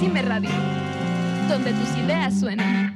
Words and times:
Radio, 0.00 0.50
donde 1.48 1.72
tus 1.72 1.98
ideas 1.98 2.38
suenan. 2.38 2.87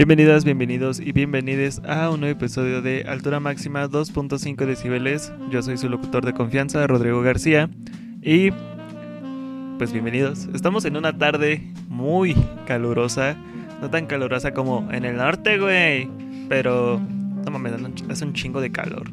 Bienvenidas, 0.00 0.46
bienvenidos 0.46 0.98
y 0.98 1.12
bienvenides 1.12 1.82
a 1.86 2.08
un 2.08 2.20
nuevo 2.20 2.32
episodio 2.32 2.80
de 2.80 3.04
Altura 3.06 3.38
Máxima 3.38 3.86
2.5 3.86 4.64
decibeles. 4.64 5.30
Yo 5.50 5.60
soy 5.60 5.76
su 5.76 5.90
locutor 5.90 6.24
de 6.24 6.32
confianza, 6.32 6.86
Rodrigo 6.86 7.20
García. 7.20 7.68
Y 8.22 8.50
pues 9.76 9.92
bienvenidos. 9.92 10.48
Estamos 10.54 10.86
en 10.86 10.96
una 10.96 11.18
tarde 11.18 11.70
muy 11.90 12.34
calurosa. 12.66 13.36
No 13.82 13.90
tan 13.90 14.06
calurosa 14.06 14.54
como 14.54 14.90
en 14.90 15.04
el 15.04 15.18
norte, 15.18 15.58
güey. 15.58 16.08
Pero 16.48 16.98
no 17.44 17.50
mames, 17.50 17.74
hace 18.08 18.24
un 18.24 18.32
chingo 18.32 18.62
de 18.62 18.72
calor. 18.72 19.10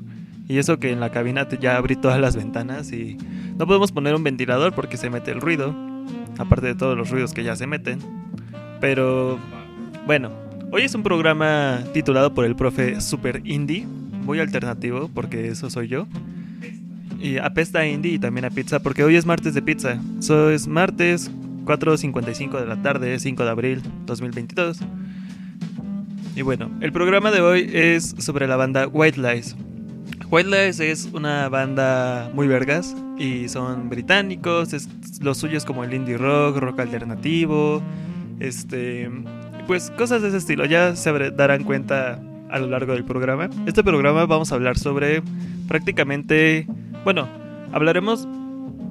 Y 0.48 0.58
eso 0.58 0.80
que 0.80 0.94
en 0.94 1.02
la 1.02 1.11
cabina 1.11 1.50
ya 1.59 1.76
abrí 1.76 1.98
todas 1.98 2.22
las 2.22 2.38
ventanas 2.38 2.94
y 2.94 3.17
no 3.58 3.67
podemos 3.67 3.92
poner 3.92 4.16
un 4.16 4.23
ventilador 4.23 4.73
porque 4.73 4.95
se 4.95 5.09
mete 5.09 5.31
el 5.31 5.42
ruido. 5.42 5.76
Aparte 6.38 6.67
de 6.67 6.76
todos 6.76 6.98
los 6.98 7.09
ruidos 7.09 7.33
que 7.33 7.44
ya 7.44 7.58
se 7.58 7.67
meten. 7.67 8.00
Pero 8.80 9.38
bueno, 10.06 10.47
Hoy 10.70 10.82
es 10.82 10.94
un 10.96 11.02
programa 11.02 11.82
titulado 11.94 12.34
por 12.34 12.44
el 12.44 12.54
profe 12.54 13.00
Super 13.00 13.42
Indie, 13.46 13.86
muy 13.86 14.42
alternativo 14.42 15.10
porque 15.14 15.48
eso 15.48 15.70
soy 15.70 15.88
yo. 15.88 16.08
Y 17.22 17.38
apesta 17.38 17.80
a 17.80 17.88
indie 17.88 18.14
y 18.14 18.20
también 18.20 18.44
a 18.44 18.50
pizza 18.50 18.80
porque 18.80 19.06
hoy 19.06 19.16
es 19.16 19.26
martes 19.26 19.54
de 19.54 19.62
pizza. 19.62 19.98
Eso 20.20 20.50
es 20.50 20.68
martes 20.68 21.32
4.55 21.64 22.60
de 22.60 22.66
la 22.66 22.82
tarde, 22.82 23.18
5 23.18 23.45
de 23.45 23.50
abril 23.50 23.82
2022. 24.06 24.80
Y 26.36 26.42
bueno, 26.42 26.70
el 26.82 26.92
programa 26.92 27.32
de 27.32 27.40
hoy 27.40 27.70
es 27.73 28.14
sobre 28.18 28.45
la 28.45 28.58
banda 28.58 28.88
White 28.88 29.22
Lies. 29.22 29.56
White 30.30 30.50
Lies 30.50 30.82
es 30.82 31.10
una 31.14 31.48
banda 31.48 32.30
muy 32.34 32.48
vergas 32.48 32.94
y 33.18 33.48
son 33.48 33.90
británicos, 33.90 34.73
es, 34.73 34.90
lo 35.22 35.34
suyo 35.34 35.58
es 35.58 35.64
como 35.64 35.86
el 35.86 35.94
indie 35.94 36.18
rock, 36.18 36.58
rock 36.58 36.82
alternativo, 36.82 37.82
este 38.40 39.10
pues 39.68 39.92
cosas 39.92 40.22
de 40.22 40.30
ese 40.30 40.38
estilo, 40.38 40.66
ya 40.66 40.96
se 40.96 41.12
darán 41.32 41.66
cuenta 41.66 42.20
a 42.50 42.60
lo 42.60 42.68
largo 42.68 42.94
del 42.94 43.04
programa. 43.04 43.50
Este 43.66 43.84
programa 43.84 44.26
vamos 44.26 44.52
a 44.52 44.56
hablar 44.56 44.78
sobre 44.78 45.22
prácticamente, 45.68 46.66
bueno, 47.04 47.28
hablaremos, 47.73 48.28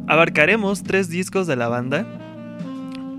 abarcaremos 0.06 0.82
tres 0.82 1.08
discos 1.08 1.46
de 1.46 1.56
la 1.56 1.68
banda, 1.68 2.06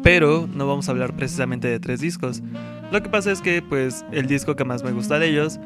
pero 0.03 0.47
no 0.53 0.67
vamos 0.67 0.87
a 0.87 0.91
hablar 0.91 1.13
precisamente 1.13 1.67
de 1.67 1.79
tres 1.79 1.99
discos. 1.99 2.43
Lo 2.91 3.01
que 3.01 3.09
pasa 3.09 3.31
es 3.31 3.41
que 3.41 3.63
pues 3.63 4.05
el 4.11 4.27
disco 4.27 4.55
que 4.55 4.63
más 4.63 4.83
me 4.83 4.91
gusta 4.91 5.17
de 5.17 5.27
ellos 5.27 5.59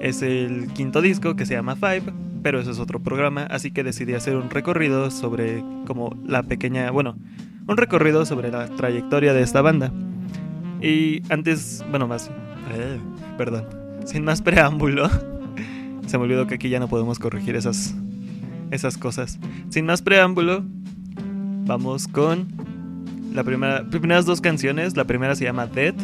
es 0.00 0.20
el 0.22 0.68
quinto 0.74 1.00
disco 1.00 1.34
que 1.34 1.46
se 1.46 1.54
llama 1.54 1.76
Five, 1.76 2.12
pero 2.42 2.60
eso 2.60 2.70
es 2.70 2.78
otro 2.78 3.00
programa, 3.00 3.44
así 3.44 3.70
que 3.70 3.82
decidí 3.82 4.12
hacer 4.12 4.36
un 4.36 4.50
recorrido 4.50 5.10
sobre 5.10 5.64
como 5.86 6.14
la 6.26 6.42
pequeña, 6.42 6.90
bueno, 6.90 7.16
un 7.66 7.76
recorrido 7.78 8.26
sobre 8.26 8.50
la 8.50 8.68
trayectoria 8.68 9.32
de 9.32 9.42
esta 9.42 9.62
banda. 9.62 9.90
Y 10.80 11.22
antes, 11.28 11.84
bueno, 11.90 12.06
más, 12.06 12.30
eh, 12.72 12.98
perdón, 13.36 13.66
sin 14.04 14.24
más 14.24 14.42
preámbulo, 14.42 15.08
se 16.06 16.18
me 16.18 16.24
olvidó 16.24 16.46
que 16.46 16.54
aquí 16.54 16.68
ya 16.68 16.80
no 16.80 16.88
podemos 16.88 17.18
corregir 17.18 17.56
esas, 17.56 17.94
esas 18.70 18.96
cosas. 18.96 19.38
Sin 19.70 19.86
más 19.86 20.02
preámbulo, 20.02 20.64
vamos 21.66 22.08
con 22.08 22.48
la 23.34 23.44
primera, 23.44 23.84
primeras 23.88 24.26
dos 24.26 24.40
canciones. 24.40 24.96
La 24.96 25.04
primera 25.04 25.34
se 25.34 25.44
llama 25.44 25.66
Dead 25.66 25.94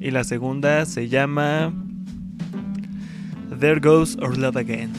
y 0.00 0.10
la 0.10 0.24
segunda 0.24 0.84
se 0.86 1.08
llama 1.08 1.72
There 3.58 3.80
Goes 3.80 4.16
Our 4.16 4.36
Love 4.36 4.56
Again. 4.56 4.90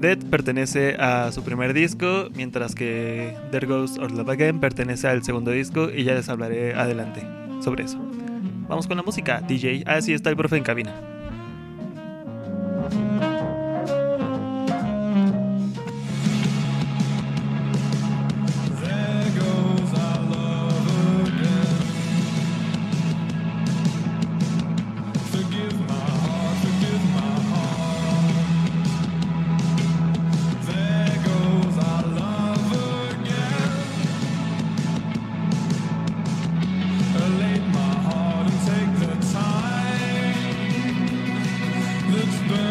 Dead 0.00 0.18
pertenece 0.30 0.96
a 0.96 1.32
su 1.32 1.42
primer 1.42 1.72
disco, 1.72 2.28
mientras 2.36 2.74
que 2.74 3.34
There 3.50 3.66
Goes 3.66 3.98
Our 3.98 4.12
Love 4.12 4.28
Again 4.28 4.60
pertenece 4.60 5.08
al 5.08 5.24
segundo 5.24 5.50
disco 5.50 5.88
y 5.90 6.04
ya 6.04 6.14
les 6.14 6.28
hablaré 6.28 6.74
adelante 6.74 7.26
sobre 7.60 7.84
eso. 7.84 8.13
Vamos 8.68 8.86
con 8.86 8.96
la 8.96 9.02
música, 9.02 9.40
DJ. 9.40 9.84
Ah, 9.86 10.00
sí, 10.00 10.12
está 10.12 10.30
el 10.30 10.36
profe 10.36 10.56
en 10.56 10.62
cabina. 10.62 11.13
it's. 42.26 42.63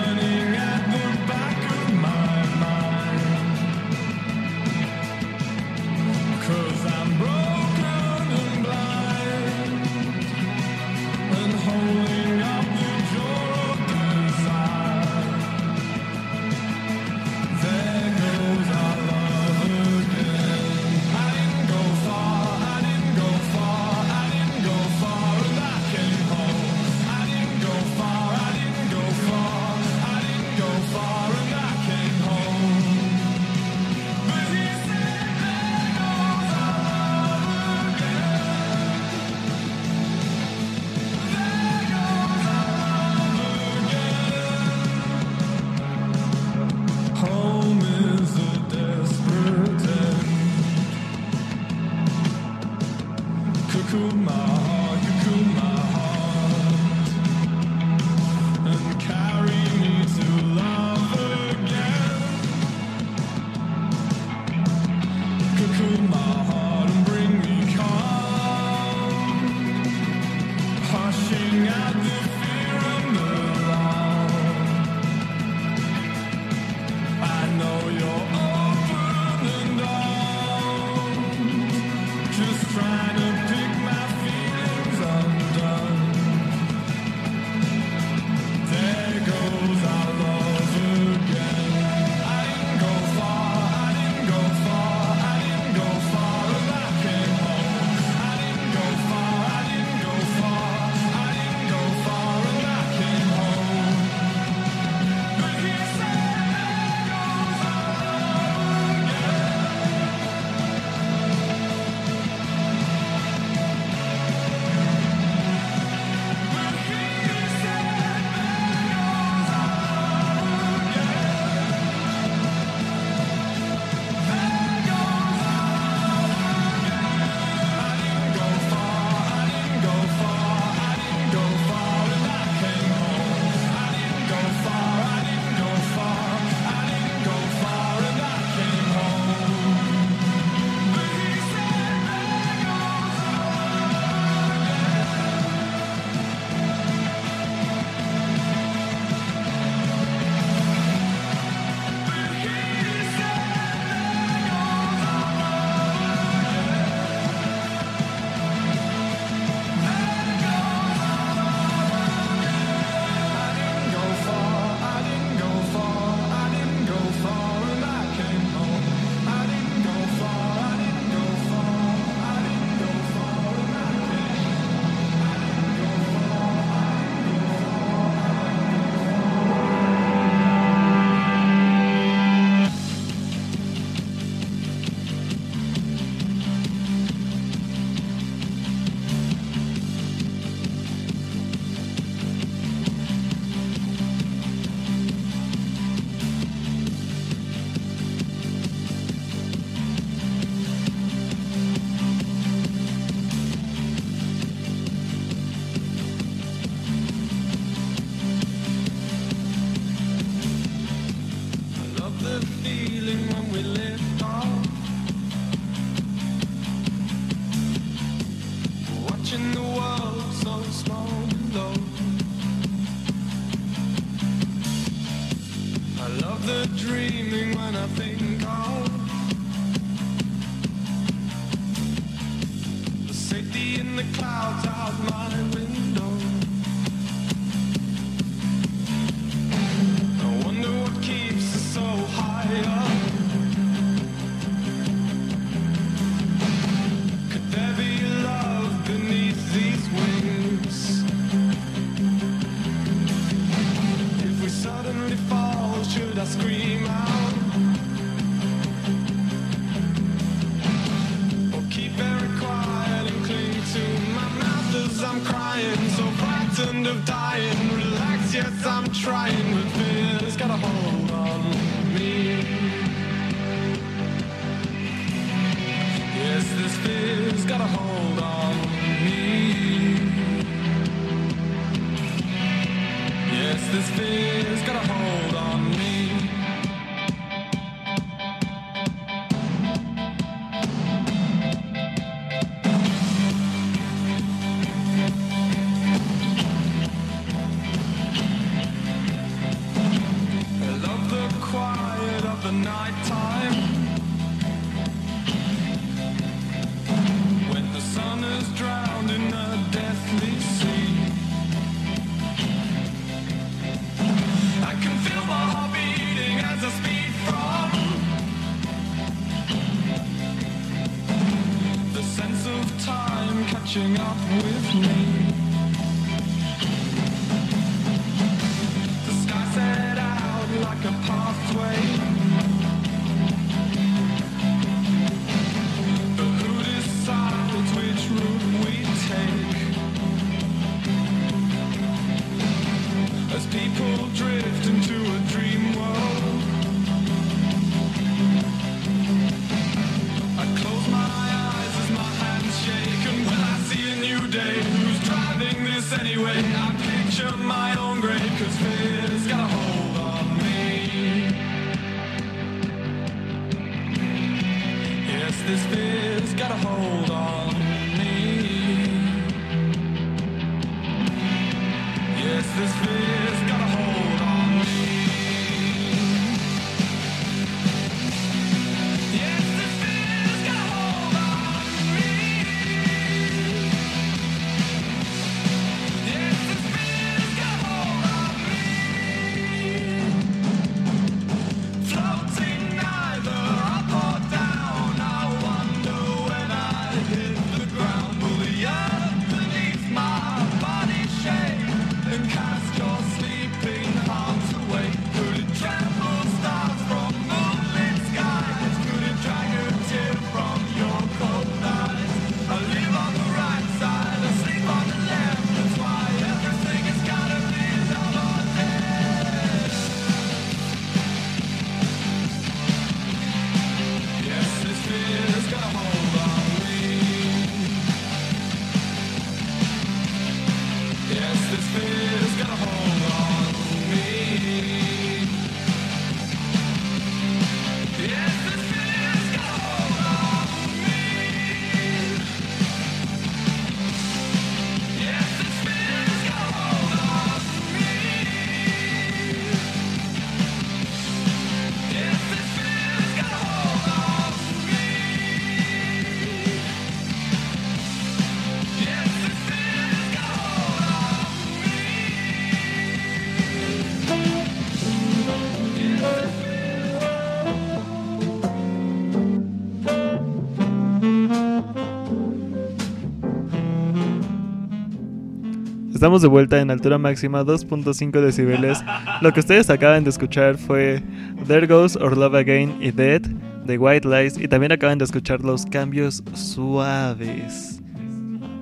Estamos 476.03 476.21
de 476.21 476.27
vuelta 476.27 476.59
en 476.59 476.69
altura 476.69 476.97
máxima 476.97 477.45
2.5 477.45 478.19
decibeles. 478.19 478.83
Lo 479.21 479.31
que 479.31 479.39
ustedes 479.39 479.69
acaban 479.69 480.03
de 480.03 480.09
escuchar 480.09 480.57
fue 480.57 481.01
There 481.47 481.65
Goes 481.65 481.95
Our 481.95 482.17
Love 482.17 482.35
Again 482.35 482.75
y 482.81 482.91
Dead 482.91 483.21
de 483.21 483.77
White 483.77 484.09
Lies. 484.09 484.37
Y 484.37 484.49
también 484.49 484.73
acaban 484.73 484.97
de 484.97 485.05
escuchar 485.05 485.39
los 485.39 485.65
cambios 485.65 486.21
suaves 486.33 487.81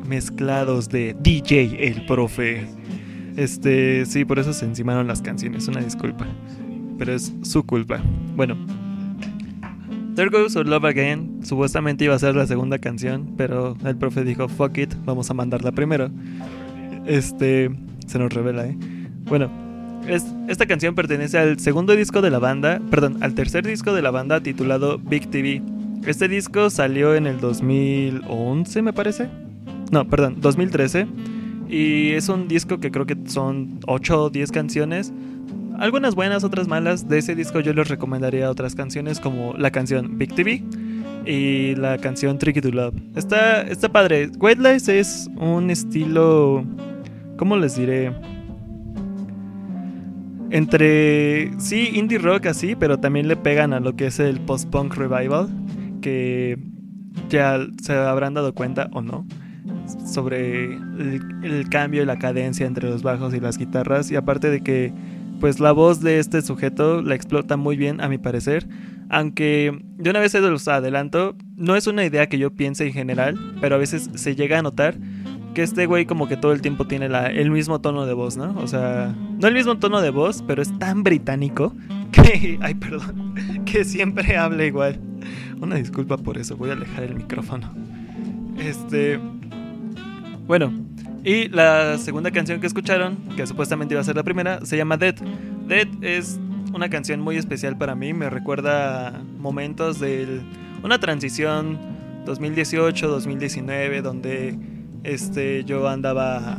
mezclados 0.08 0.88
de 0.88 1.16
DJ 1.20 1.88
El 1.88 2.06
Profe. 2.06 2.68
Este, 3.36 4.06
sí, 4.06 4.24
por 4.24 4.38
eso 4.38 4.54
se 4.54 4.66
encimaron 4.66 5.08
las 5.08 5.24
canciones. 5.24 5.68
Una 5.68 5.82
disculpa. 5.82 6.28
Pero 7.00 7.12
es 7.12 7.34
su 7.42 7.66
culpa. 7.66 8.04
Bueno. 8.36 8.56
There 10.14 10.30
Goes 10.30 10.56
Our 10.56 10.68
Love 10.68 10.86
Again 10.86 11.40
supuestamente 11.44 12.06
iba 12.06 12.14
a 12.14 12.20
ser 12.20 12.36
la 12.36 12.46
segunda 12.46 12.78
canción, 12.78 13.34
pero 13.36 13.76
el 13.84 13.96
profe 13.96 14.24
dijo, 14.24 14.48
fuck 14.48 14.78
it, 14.78 14.94
vamos 15.06 15.32
a 15.32 15.34
mandarla 15.34 15.72
primero. 15.72 16.12
Este, 17.06 17.70
se 18.08 18.20
nos 18.20 18.34
revela, 18.34 18.68
¿eh? 18.68 18.78
Bueno, 19.26 19.50
es, 20.08 20.26
esta 20.48 20.66
canción 20.66 20.96
pertenece 20.96 21.38
al 21.38 21.60
segundo 21.60 21.96
disco 21.96 22.22
de 22.22 22.30
la 22.30 22.40
banda, 22.40 22.82
perdón, 22.90 23.18
al 23.22 23.34
tercer 23.34 23.66
disco 23.66 23.94
de 23.94 24.02
la 24.02 24.12
banda 24.12 24.42
titulado 24.42 24.98
Big 24.98 25.30
TV. 25.30 25.62
Este 26.06 26.28
disco 26.28 26.70
salió 26.70 27.16
en 27.16 27.28
el 27.28 27.40
2011, 27.40 28.82
me 28.82 28.94
parece. 28.94 29.30
No, 29.92 30.08
perdón, 30.08 30.38
2013. 30.40 31.08
Y 31.70 32.12
es 32.12 32.28
un 32.28 32.48
disco 32.48 32.80
que 32.80 32.92
creo 32.92 33.06
que 33.06 33.16
son 33.26 33.80
8 33.88 34.24
o 34.24 34.30
10 34.30 34.52
canciones. 34.52 35.14
algunas 35.80 36.16
buenas, 36.16 36.44
otras 36.44 36.68
malas. 36.68 37.08
De 37.08 37.20
ese 37.20 37.36
disco 37.36 37.60
yo 37.60 37.74
les 37.74 37.88
recomendaría 37.88 38.50
otras 38.50 38.76
canciones 38.76 39.20
como 39.20 39.54
la 39.54 39.72
canción 39.72 40.18
Big 40.18 40.34
TV 40.34 40.64
y 41.26 41.76
la 41.76 41.98
canción 41.98 42.38
Tricky 42.38 42.62
to 42.62 42.72
Love. 42.72 42.96
Está, 43.16 43.62
está 43.62 43.90
padre. 43.90 44.32
Lies 44.58 44.88
es 44.88 45.30
un 45.38 45.70
estilo, 45.70 46.66
¿cómo 47.42 47.58
les 47.58 47.76
diré? 47.76 48.14
Entre, 50.52 51.52
sí, 51.60 51.90
indie 51.96 52.20
rock 52.20 52.46
así, 52.46 52.76
pero 52.76 53.00
también 53.00 53.28
le 53.28 53.36
pegan 53.36 53.74
a 53.74 53.80
lo 53.80 53.96
que 53.96 54.06
es 54.06 54.20
el 54.20 54.40
post-punk 54.42 54.94
revival, 54.94 55.50
que 56.04 56.60
ya 57.30 57.66
se 57.82 57.94
habrán 57.94 58.36
dado 58.36 58.54
cuenta 58.54 58.92
o 58.94 59.02
no 59.02 59.26
sobre 60.06 60.66
el, 60.66 61.68
cambio 61.72 62.04
y 62.04 62.06
la 62.06 62.20
cadencia 62.20 62.68
entre 62.68 62.88
los 62.88 63.02
bajos 63.02 63.34
y 63.34 63.40
las 63.40 63.58
guitarras 63.58 64.12
y 64.12 64.18
aparte 64.18 64.52
de 64.52 64.62
que 64.62 64.94
pues 65.40 65.60
la 65.60 65.72
voz 65.72 66.00
de 66.00 66.20
este 66.20 66.44
sujeto 66.44 67.02
la 67.02 67.16
explota 67.16 67.58
muy 67.58 67.76
bien 67.76 68.02
a 68.02 68.08
mi 68.08 68.18
parecer 68.20 68.68
aunque 69.10 69.78
de 69.98 70.10
una 70.10 70.20
vez 70.20 70.32
se 70.32 70.40
los 70.42 70.68
adelanto 70.68 71.36
no 71.56 71.76
es 71.76 71.88
una 71.88 72.06
idea 72.06 72.28
que 72.30 72.38
yo 72.38 72.52
piense 72.52 72.86
en 72.86 72.94
general 72.94 73.38
pero 73.60 73.76
a 73.76 73.78
veces 73.80 74.10
se 74.14 74.36
llega 74.36 74.60
a 74.60 74.62
notar 74.62 74.96
que 75.54 75.64
este 75.64 75.86
güey 75.86 76.06
como 76.06 76.28
que 76.28 76.38
todo 76.38 76.54
el 76.54 76.62
tiempo 76.62 76.86
tiene 76.86 77.06
el 77.06 77.52
mismo 77.52 77.80
tono 77.82 78.06
de 78.06 78.14
voz, 78.14 78.38
¿no? 78.38 78.56
O 78.58 78.68
sea, 78.68 79.14
no 79.40 79.48
el 79.48 79.54
mismo 79.54 79.78
tono 79.78 80.02
de 80.02 80.10
voz, 80.10 80.44
pero 80.46 80.62
es 80.62 80.78
tan 80.80 81.04
británico 81.04 81.74
que, 82.12 82.58
ay, 82.62 82.76
perdón, 82.76 83.36
que 83.66 83.84
siempre 83.84 84.38
habla 84.38 84.66
igual. 84.66 85.00
Una 85.60 85.76
disculpa 85.76 86.18
por 86.18 86.38
eso, 86.38 86.58
voy 86.58 86.70
a 86.70 86.74
alejar 86.74 87.04
el 87.04 87.16
micrófono. 87.16 87.72
Este, 88.58 89.20
bueno, 90.48 90.74
y 91.24 91.50
la 91.50 91.98
segunda 91.98 92.32
canción 92.32 92.60
que 92.60 92.68
escucharon, 92.68 93.18
que 93.36 93.46
supuestamente 93.46 93.94
iba 93.94 94.02
a 94.02 94.04
ser 94.04 94.16
la 94.16 94.24
primera, 94.24 94.66
se 94.66 94.78
llama 94.78 94.98
Dead. 94.98 95.16
Dead 95.68 95.88
es 96.02 96.40
una 96.74 96.90
canción 96.90 97.20
muy 97.20 97.38
especial 97.38 97.78
para 97.78 97.96
mí, 97.96 98.14
me 98.14 98.30
recuerda 98.30 99.22
momentos 99.38 100.00
de 100.00 100.42
una 100.84 101.00
transición 101.00 101.78
2018-2019 102.26 104.02
donde 104.02 104.58
este 105.04 105.64
yo 105.64 105.88
andaba 105.88 106.58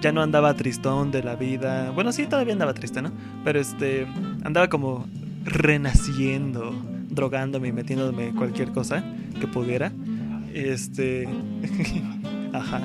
ya 0.00 0.12
no 0.12 0.20
andaba 0.20 0.54
tristón 0.54 1.10
de 1.10 1.22
la 1.22 1.34
vida. 1.34 1.90
Bueno, 1.90 2.12
sí, 2.12 2.26
todavía 2.26 2.52
andaba 2.52 2.74
triste, 2.74 3.00
¿no? 3.00 3.10
Pero 3.42 3.58
este 3.58 4.06
andaba 4.42 4.68
como 4.68 5.06
renaciendo, 5.44 6.74
drogándome 7.08 7.68
y 7.68 7.72
metiéndome 7.72 8.34
cualquier 8.34 8.70
cosa 8.72 9.02
que 9.40 9.46
pudiera. 9.46 9.92
Este 10.52 11.26
ajá. 12.52 12.82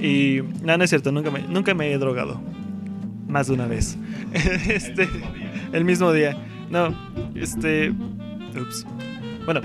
Y 0.00 0.40
no, 0.62 0.76
no 0.76 0.84
es 0.84 0.90
cierto, 0.90 1.10
nunca 1.10 1.30
me, 1.30 1.40
nunca 1.42 1.74
me 1.74 1.90
he 1.90 1.98
drogado. 1.98 2.40
Más 3.26 3.48
de 3.48 3.54
una 3.54 3.66
vez. 3.66 3.96
este 4.68 5.08
el 5.72 5.84
mismo 5.84 6.12
día. 6.12 6.36
No, 6.70 6.94
este 7.34 7.90
ups. 7.90 8.86
Bueno, 9.46 9.62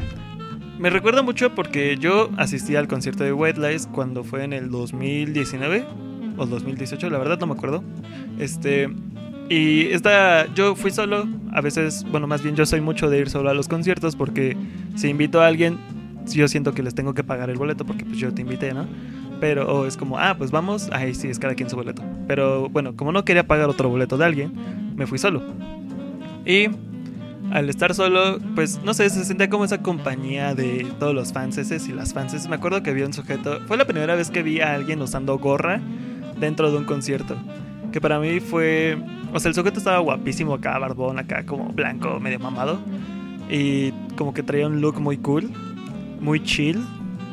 me 0.79 0.89
recuerda 0.89 1.21
mucho 1.21 1.53
porque 1.55 1.97
yo 1.97 2.29
asistí 2.37 2.75
al 2.75 2.87
concierto 2.87 3.23
de 3.23 3.33
White 3.33 3.59
Lies 3.59 3.87
cuando 3.87 4.23
fue 4.23 4.43
en 4.43 4.53
el 4.53 4.69
2019 4.69 5.85
o 6.37 6.45
2018, 6.45 7.09
la 7.09 7.19
verdad 7.19 7.39
no 7.39 7.47
me 7.47 7.53
acuerdo. 7.53 7.83
Este 8.39 8.89
y 9.49 9.87
esta 9.87 10.51
yo 10.53 10.75
fui 10.75 10.91
solo, 10.91 11.27
a 11.51 11.61
veces, 11.61 12.05
bueno, 12.09 12.27
más 12.27 12.41
bien 12.41 12.55
yo 12.55 12.65
soy 12.65 12.81
mucho 12.81 13.09
de 13.09 13.19
ir 13.19 13.29
solo 13.29 13.49
a 13.49 13.53
los 13.53 13.67
conciertos 13.67 14.15
porque 14.15 14.55
si 14.95 15.09
invito 15.09 15.41
a 15.41 15.47
alguien, 15.47 15.77
yo 16.27 16.47
siento 16.47 16.73
que 16.73 16.81
les 16.81 16.95
tengo 16.95 17.13
que 17.13 17.23
pagar 17.23 17.49
el 17.49 17.57
boleto 17.57 17.85
porque 17.85 18.05
pues 18.05 18.17
yo 18.17 18.33
te 18.33 18.41
invité, 18.41 18.73
¿no? 18.73 18.87
Pero 19.39 19.85
es 19.85 19.97
como, 19.97 20.17
ah, 20.17 20.35
pues 20.37 20.51
vamos, 20.51 20.89
ahí 20.93 21.13
sí 21.13 21.27
es 21.27 21.37
cada 21.37 21.55
quien 21.55 21.69
su 21.69 21.75
boleto. 21.75 22.01
Pero 22.27 22.69
bueno, 22.69 22.95
como 22.95 23.11
no 23.11 23.25
quería 23.25 23.45
pagar 23.45 23.69
otro 23.69 23.89
boleto 23.89 24.17
de 24.17 24.25
alguien, 24.25 24.53
me 24.95 25.05
fui 25.05 25.17
solo. 25.17 25.43
Y 26.45 26.69
al 27.51 27.69
estar 27.69 27.93
solo, 27.93 28.39
pues 28.55 28.81
no 28.83 28.93
sé, 28.93 29.09
se 29.09 29.25
sentía 29.25 29.49
como 29.49 29.65
esa 29.65 29.81
compañía 29.81 30.55
de 30.55 30.87
todos 30.99 31.13
los 31.13 31.33
fanses 31.33 31.87
y 31.87 31.91
las 31.91 32.13
fanses. 32.13 32.47
Me 32.47 32.55
acuerdo 32.55 32.81
que 32.83 32.89
había 32.89 33.05
un 33.05 33.13
sujeto, 33.13 33.59
fue 33.67 33.77
la 33.77 33.85
primera 33.85 34.15
vez 34.15 34.31
que 34.31 34.43
vi 34.43 34.59
a 34.61 34.73
alguien 34.73 35.01
usando 35.01 35.37
gorra 35.37 35.79
dentro 36.39 36.71
de 36.71 36.77
un 36.77 36.85
concierto. 36.85 37.35
Que 37.91 38.01
para 38.01 38.19
mí 38.19 38.39
fue, 38.39 38.97
o 39.33 39.39
sea, 39.39 39.49
el 39.49 39.55
sujeto 39.55 39.77
estaba 39.77 39.99
guapísimo 39.99 40.55
acá, 40.55 40.77
barbón 40.79 41.19
acá, 41.19 41.45
como 41.45 41.69
blanco, 41.69 42.19
medio 42.19 42.39
mamado. 42.39 42.79
Y 43.49 43.91
como 44.17 44.33
que 44.33 44.41
traía 44.41 44.65
un 44.65 44.81
look 44.81 44.99
muy 44.99 45.17
cool, 45.17 45.51
muy 46.19 46.41
chill. 46.41 46.83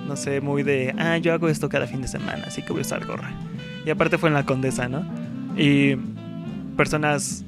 No 0.07 0.17
sé, 0.17 0.41
muy 0.41 0.65
de, 0.65 0.95
ah, 0.99 1.17
yo 1.19 1.33
hago 1.33 1.49
esto 1.49 1.69
cada 1.69 1.87
fin 1.87 2.03
de 2.03 2.09
semana, 2.09 2.45
así 2.47 2.63
que 2.63 2.73
voy 2.73 2.81
a 2.81 2.83
usar 2.83 3.07
gorra. 3.07 3.31
Y 3.87 3.91
aparte 3.91 4.19
fue 4.19 4.29
en 4.29 4.35
la 4.35 4.45
condesa, 4.45 4.89
¿no? 4.89 5.05
Y 5.57 5.97
personas 6.77 7.45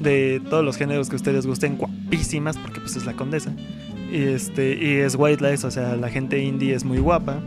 de 0.00 0.40
todos 0.48 0.64
los 0.64 0.76
géneros 0.76 1.08
que 1.08 1.16
ustedes 1.16 1.46
gusten, 1.46 1.76
guapísimas, 1.76 2.56
porque 2.56 2.80
pues 2.80 2.96
es 2.96 3.06
la 3.06 3.12
condesa. 3.12 3.52
Y 4.10 4.22
este, 4.22 4.76
y 4.82 4.96
es 4.96 5.14
White 5.14 5.46
Lies, 5.46 5.64
o 5.64 5.70
sea, 5.70 5.94
la 5.94 6.08
gente 6.08 6.42
indie 6.42 6.74
es 6.74 6.84
muy 6.84 6.98
guapa. 6.98 7.38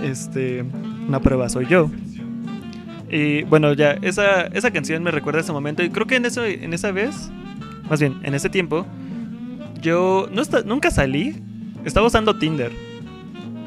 Este, 0.00 0.64
una 1.06 1.20
prueba 1.20 1.48
soy 1.48 1.66
yo. 1.66 1.90
Y 3.10 3.42
bueno, 3.44 3.72
ya, 3.74 3.92
esa, 4.02 4.42
esa 4.46 4.70
canción 4.70 5.02
me 5.02 5.10
recuerda 5.10 5.40
a 5.40 5.42
ese 5.42 5.52
momento. 5.52 5.82
Y 5.82 5.90
creo 5.90 6.06
que 6.06 6.16
en, 6.16 6.24
eso, 6.24 6.44
en 6.44 6.72
esa 6.72 6.90
vez, 6.92 7.30
más 7.88 8.00
bien, 8.00 8.18
en 8.22 8.34
ese 8.34 8.48
tiempo, 8.48 8.86
yo 9.80 10.28
no 10.32 10.42
está, 10.42 10.62
nunca 10.62 10.90
salí. 10.90 11.36
Estaba 11.84 12.06
usando 12.06 12.36
Tinder. 12.38 12.72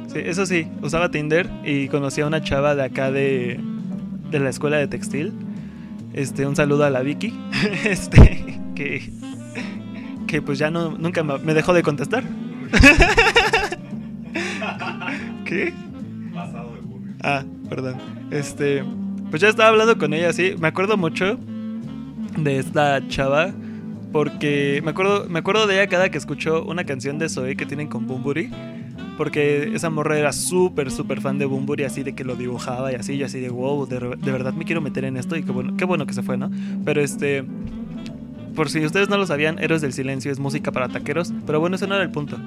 Sí, 0.08 0.20
eso 0.20 0.46
sí, 0.46 0.68
usaba 0.82 1.10
Tinder 1.10 1.50
y 1.66 1.88
conocí 1.88 2.22
a 2.22 2.28
una 2.28 2.42
chava 2.42 2.76
de 2.76 2.84
acá 2.84 3.12
de, 3.12 3.60
de 4.30 4.40
la 4.40 4.50
escuela 4.50 4.78
de 4.78 4.88
textil. 4.88 5.34
Este, 6.14 6.46
un 6.46 6.56
saludo 6.56 6.86
a 6.86 6.90
la 6.90 7.02
Vicky. 7.02 7.34
Este, 7.84 8.62
que, 8.76 9.12
que 10.28 10.42
pues 10.42 10.60
ya 10.60 10.72
no, 10.72 10.98
nunca 10.98 11.24
me 11.24 11.54
dejó 11.54 11.74
de 11.74 11.84
contestar. 11.84 12.24
¿Qué? 15.46 15.74
Pasado 16.34 16.74
de. 16.74 16.82
Ah, 17.22 17.44
perdón. 17.70 17.98
Este, 18.32 18.84
pues 19.30 19.42
ya 19.42 19.50
estaba 19.50 19.70
hablando 19.70 19.98
con 19.98 20.14
ella, 20.14 20.34
sí. 20.34 20.56
Me 20.60 20.68
acuerdo 20.68 20.98
mucho 20.98 21.38
de 22.38 22.60
esta 22.60 23.08
chava. 23.08 23.52
Porque 24.12 24.82
me 24.84 24.92
acuerdo, 24.92 25.28
me 25.28 25.40
acuerdo 25.40 25.66
de 25.66 25.76
ella 25.76 25.88
cada 25.88 26.10
que 26.10 26.20
escucho 26.20 26.64
una 26.64 26.84
canción 26.84 27.18
de 27.18 27.30
Zoe 27.30 27.56
que 27.56 27.66
tienen 27.66 27.88
con 27.88 28.06
Bumburi. 28.06 28.52
Porque 29.18 29.72
esa 29.76 29.90
morra 29.90 30.18
era 30.18 30.34
súper, 30.34 30.90
súper 30.92 31.22
fan 31.22 31.38
de 31.38 31.46
Bumburi, 31.46 31.84
así 31.84 32.04
de 32.04 32.14
que 32.14 32.24
lo 32.24 32.36
dibujaba 32.36 32.92
y 32.92 32.96
así, 32.96 33.14
y 33.14 33.24
así 33.24 33.40
de 33.40 33.50
wow, 33.50 33.86
de, 33.86 34.00
de, 34.00 34.32
verdad 34.32 34.54
me 34.54 34.66
quiero 34.66 34.82
meter 34.82 35.06
en 35.06 35.18
esto 35.18 35.36
y 35.36 35.44
qué 35.44 35.52
bueno, 35.52 35.78
qué 35.78 35.86
bueno 35.86 36.06
que 36.06 36.14
se 36.14 36.24
fue, 36.24 36.36
¿no? 36.36 36.50
Pero 36.84 37.02
este, 37.02 37.46
por 38.56 38.70
si 38.70 38.86
ustedes 38.86 39.10
no 39.10 39.18
lo 39.18 39.26
sabían, 39.26 39.60
Héroes 39.60 39.82
del 39.82 39.94
Silencio 39.94 40.32
es 40.32 40.40
música 40.40 40.72
para 40.72 40.88
taqueros, 40.88 41.34
pero 41.46 41.60
bueno, 41.60 41.76
ese 41.76 41.88
no 41.88 41.96
era 41.96 42.04
el 42.04 42.12
punto. 42.12 42.38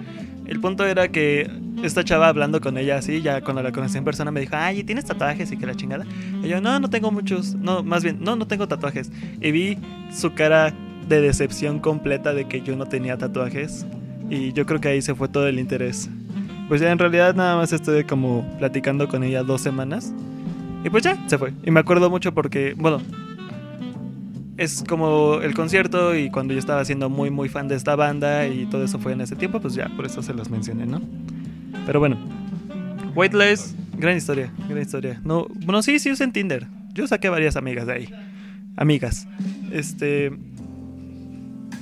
El 0.47 0.61
punto 0.61 0.87
era 0.87 1.09
que 1.09 1.51
esta 1.83 2.05
chava 2.05 2.29
hablando 2.29 2.61
con 2.61 2.79
ella 2.79 2.97
así, 2.97 3.23
ya 3.23 3.41
cuando 3.41 3.63
la 3.63 3.73
conocí 3.73 3.99
en 3.99 4.05
persona 4.05 4.31
me 4.31 4.41
dijo, 4.41 4.55
ay, 4.57 4.85
¿tienes 4.85 5.05
tatuajes? 5.05 5.51
Y 5.51 5.57
que 5.57 5.67
la 5.67 5.75
chingada. 5.75 6.07
Y 6.43 6.49
yo, 6.49 6.61
no, 6.61 6.79
no 6.79 6.89
tengo 6.89 7.11
muchos, 7.11 7.55
no, 7.55 7.83
más 7.83 8.05
bien, 8.05 8.19
no, 8.21 8.37
no 8.37 8.47
tengo 8.47 8.69
tatuajes. 8.69 9.11
Y 9.41 9.51
vi 9.51 9.79
su 10.13 10.33
cara 10.35 10.73
de 11.09 11.21
decepción 11.21 11.81
completa 11.81 12.35
de 12.35 12.47
que 12.47 12.61
yo 12.61 12.77
no 12.77 12.87
tenía 12.87 13.19
tatuajes. 13.19 13.87
Y 14.31 14.53
yo 14.53 14.67
creo 14.67 14.81
que 14.81 14.89
ahí 14.89 15.03
se 15.03 15.15
fue 15.15 15.29
todo 15.29 15.47
el 15.49 15.59
interés. 15.59 16.09
Pues 16.69 16.81
ya 16.81 16.91
en 16.91 16.99
realidad 16.99 17.35
nada 17.35 17.57
más 17.57 17.73
estuve 17.73 18.05
como 18.05 18.45
platicando 18.59 19.09
con 19.09 19.23
ella 19.23 19.43
dos 19.43 19.61
semanas. 19.61 20.13
Y 20.85 20.91
pues 20.91 21.05
ya, 21.05 21.17
se 21.29 21.39
fue. 21.39 21.53
Y 21.65 21.71
me 21.71 21.81
acuerdo 21.81 22.11
mucho 22.11 22.33
porque, 22.33 22.75
bueno, 22.77 23.01
es 24.57 24.85
como 24.89 25.41
el 25.43 25.55
concierto 25.55 26.15
y 26.17 26.31
cuando 26.31 26.55
yo 26.55 26.59
estaba 26.59 26.85
siendo 26.85 27.11
muy 27.11 27.31
muy 27.31 27.49
fan 27.49 27.69
de 27.69 27.75
esta 27.75 27.95
banda 27.95 28.47
y 28.47 28.67
todo 28.67 28.85
eso 28.85 28.99
fue 28.99 29.13
en 29.13 29.21
ese 29.21 29.37
tiempo, 29.37 29.61
pues 29.61 29.75
ya, 29.75 29.89
por 29.97 30.07
eso 30.07 30.23
se 30.23 30.33
los 30.35 30.51
mencioné, 30.51 30.87
¿no? 30.87 31.01
Pero 31.85 32.01
bueno, 32.01 32.17
Lies, 33.17 33.75
gran 33.97 34.17
historia, 34.17 34.53
gran 34.69 34.83
historia. 34.83 35.21
No, 35.25 35.47
bueno, 35.65 35.83
sí, 35.83 35.99
sí 35.99 36.11
usé 36.11 36.25
en 36.25 36.33
Tinder. 36.33 36.67
Yo 36.93 37.07
saqué 37.07 37.29
varias 37.29 37.57
amigas 37.57 37.87
de 37.87 37.93
ahí. 37.93 38.09
Amigas. 38.77 39.27
Este 39.73 40.33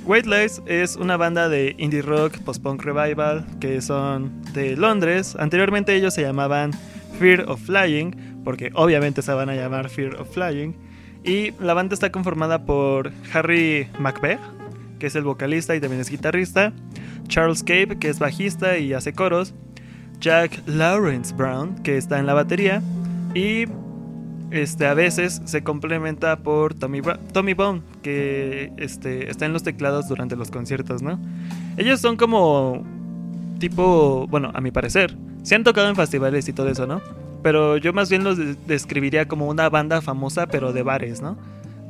White 0.05 0.29
es 0.67 0.97
una 0.97 1.17
banda 1.17 1.49
de 1.49 1.73
indie 1.79 2.03
rock, 2.03 2.37
post-punk 2.39 2.83
revival, 2.83 3.43
que 3.59 3.81
son 3.81 4.43
de 4.53 4.77
Londres. 4.77 5.35
Anteriormente 5.39 5.95
ellos 5.95 6.13
se 6.13 6.21
llamaban 6.21 6.73
Fear 7.17 7.45
of 7.49 7.59
Flying, 7.61 8.43
porque 8.43 8.69
obviamente 8.75 9.23
se 9.23 9.33
van 9.33 9.49
a 9.49 9.55
llamar 9.55 9.89
Fear 9.89 10.21
of 10.21 10.31
Flying. 10.31 10.75
Y 11.23 11.53
la 11.59 11.73
banda 11.73 11.95
está 11.95 12.11
conformada 12.11 12.65
por 12.65 13.11
Harry 13.33 13.87
Macbeth, 13.97 14.39
que 14.99 15.07
es 15.07 15.15
el 15.15 15.23
vocalista 15.23 15.75
y 15.75 15.79
también 15.79 16.01
es 16.01 16.11
guitarrista, 16.11 16.71
Charles 17.27 17.63
Cape, 17.63 17.97
que 17.99 18.09
es 18.09 18.19
bajista 18.19 18.77
y 18.77 18.93
hace 18.93 19.11
coros, 19.11 19.55
Jack 20.19 20.61
Lawrence 20.67 21.33
Brown, 21.33 21.81
que 21.81 21.97
está 21.97 22.19
en 22.19 22.27
la 22.27 22.35
batería, 22.35 22.83
y 23.33 23.65
este, 24.51 24.87
a 24.87 24.93
veces 24.93 25.41
se 25.45 25.63
complementa 25.63 26.37
por 26.37 26.73
Tommy, 26.73 27.01
Tommy 27.33 27.53
Bone, 27.53 27.81
que 28.01 28.71
este, 28.77 29.29
está 29.29 29.45
en 29.45 29.53
los 29.53 29.63
teclados 29.63 30.07
durante 30.07 30.35
los 30.35 30.51
conciertos, 30.51 31.01
¿no? 31.01 31.19
Ellos 31.77 31.99
son 31.99 32.17
como 32.17 32.83
tipo, 33.59 34.27
bueno, 34.29 34.51
a 34.53 34.61
mi 34.61 34.71
parecer, 34.71 35.15
se 35.43 35.55
han 35.55 35.63
tocado 35.63 35.89
en 35.89 35.95
festivales 35.95 36.47
y 36.47 36.53
todo 36.53 36.69
eso, 36.69 36.87
¿no? 36.87 37.01
Pero 37.43 37.77
yo 37.77 37.93
más 37.93 38.09
bien 38.09 38.23
los 38.23 38.37
de 38.37 38.55
describiría 38.67 39.27
como 39.27 39.47
una 39.47 39.69
banda 39.69 40.01
famosa, 40.01 40.47
pero 40.47 40.73
de 40.73 40.83
bares, 40.83 41.21
¿no? 41.21 41.37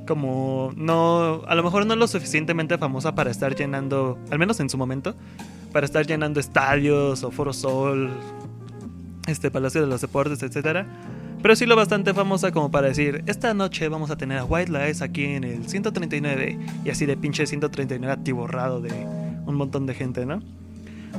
como 0.06 0.72
no, 0.76 1.42
a 1.48 1.56
lo 1.56 1.64
mejor 1.64 1.86
no 1.86 1.96
lo 1.96 2.08
suficientemente 2.08 2.78
famosa 2.78 3.16
para 3.16 3.32
estar 3.32 3.56
llenando, 3.56 4.18
al 4.32 4.40
menos 4.40 4.60
en 4.60 4.70
su 4.70 4.78
momento, 4.78 5.16
para 5.72 5.86
estar 5.86 6.06
llenando 6.06 6.40
estadios 6.40 7.24
o 7.24 7.32
Foro 7.32 7.54
Sol, 7.54 8.10
este 9.28 9.52
Palacio 9.52 9.82
de 9.82 9.88
los 9.88 10.02
Deportes, 10.02 10.42
etcétera. 10.44 10.86
Pero 11.46 11.56
sí 11.56 11.68
lo 11.68 11.76
bastante 11.76 12.12
famosa 12.12 12.52
como 12.52 12.72
para 12.72 12.88
decir, 12.88 13.22
esta 13.28 13.54
noche 13.54 13.88
vamos 13.88 14.10
a 14.10 14.16
tener 14.16 14.40
a 14.40 14.46
White 14.46 14.72
Lies 14.72 15.04
aquí 15.04 15.26
en 15.26 15.44
el 15.44 15.70
139 15.70 16.58
y 16.84 16.90
así 16.90 17.06
de 17.06 17.16
pinche 17.18 17.46
139 17.46 18.12
atiborrado 18.12 18.82
de 18.82 18.90
un 19.46 19.54
montón 19.54 19.86
de 19.86 19.94
gente, 19.94 20.26
¿no? 20.26 20.42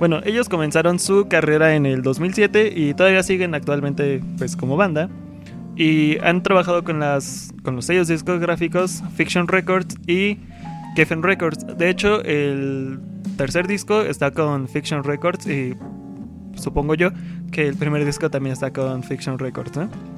Bueno, 0.00 0.20
ellos 0.24 0.48
comenzaron 0.48 0.98
su 0.98 1.28
carrera 1.28 1.76
en 1.76 1.86
el 1.86 2.02
2007 2.02 2.72
y 2.74 2.92
todavía 2.94 3.22
siguen 3.22 3.54
actualmente 3.54 4.20
pues 4.36 4.56
como 4.56 4.76
banda. 4.76 5.08
Y 5.76 6.18
han 6.18 6.42
trabajado 6.42 6.82
con, 6.82 6.98
las, 6.98 7.54
con 7.62 7.76
los 7.76 7.84
sellos 7.84 8.08
discográficos 8.08 9.04
Fiction 9.14 9.46
Records 9.46 9.94
y 10.08 10.40
Geffen 10.96 11.22
Records. 11.22 11.78
De 11.78 11.88
hecho, 11.88 12.20
el 12.24 12.98
tercer 13.36 13.68
disco 13.68 14.00
está 14.00 14.32
con 14.32 14.66
Fiction 14.66 15.04
Records 15.04 15.46
y 15.46 15.76
supongo 16.56 16.96
yo 16.96 17.10
que 17.52 17.68
el 17.68 17.76
primer 17.76 18.04
disco 18.04 18.28
también 18.28 18.54
está 18.54 18.72
con 18.72 19.04
Fiction 19.04 19.38
Records, 19.38 19.76
¿no? 19.76 20.15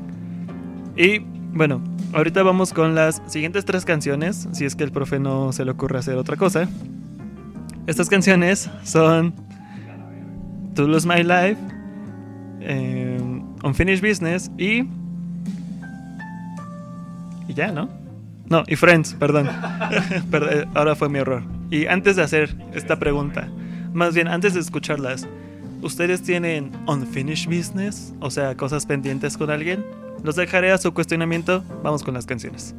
Y 0.99 1.21
bueno, 1.21 1.81
ahorita 2.13 2.43
vamos 2.43 2.73
con 2.75 2.95
las 2.95 3.23
siguientes 3.27 3.65
tres 3.65 3.85
canciones, 3.85 4.49
si 4.53 4.65
es 4.65 4.75
que 4.75 4.85
el 4.85 4.91
profe 4.93 5.19
no 5.21 5.53
se 5.53 5.65
le 5.65 5.71
ocurre 5.71 5.99
hacer 5.99 6.17
otra 6.17 6.37
cosa. 6.37 6.69
Estas 7.87 8.09
canciones 8.11 8.69
son 8.83 9.33
To 10.75 10.87
Lose 10.89 11.07
My 11.07 11.23
Life, 11.23 11.57
eh, 12.61 13.19
Unfinished 13.63 14.07
Business 14.07 14.51
y... 14.59 14.83
Y 17.49 17.55
ya, 17.55 17.73
¿no? 17.73 17.89
No, 18.51 18.63
y 18.67 18.77
Friends, 18.77 19.15
perdón. 19.15 19.47
Perd- 20.31 20.69
Ahora 20.75 20.95
fue 20.97 21.09
mi 21.09 21.19
error. 21.19 21.45
Y 21.71 21.87
antes 21.87 22.17
de 22.17 22.23
hacer 22.23 22.55
esta 22.75 22.99
pregunta, 22.99 23.49
más 23.93 24.15
bien 24.15 24.29
antes 24.29 24.55
de 24.55 24.61
escucharlas, 24.61 25.27
¿ustedes 25.83 26.23
tienen 26.23 26.73
unfinished 26.87 27.47
business? 27.47 28.13
O 28.21 28.31
sea, 28.31 28.55
cosas 28.57 28.85
pendientes 28.85 29.39
con 29.39 29.51
alguien. 29.51 29.85
Los 30.23 30.37
dejaré 30.37 30.73
a 30.73 30.79
su 30.79 30.93
cuestionamiento. 30.93 31.63
Vamos 31.83 32.03
con 32.03 32.15
las 32.15 32.27
canciones. 32.27 32.75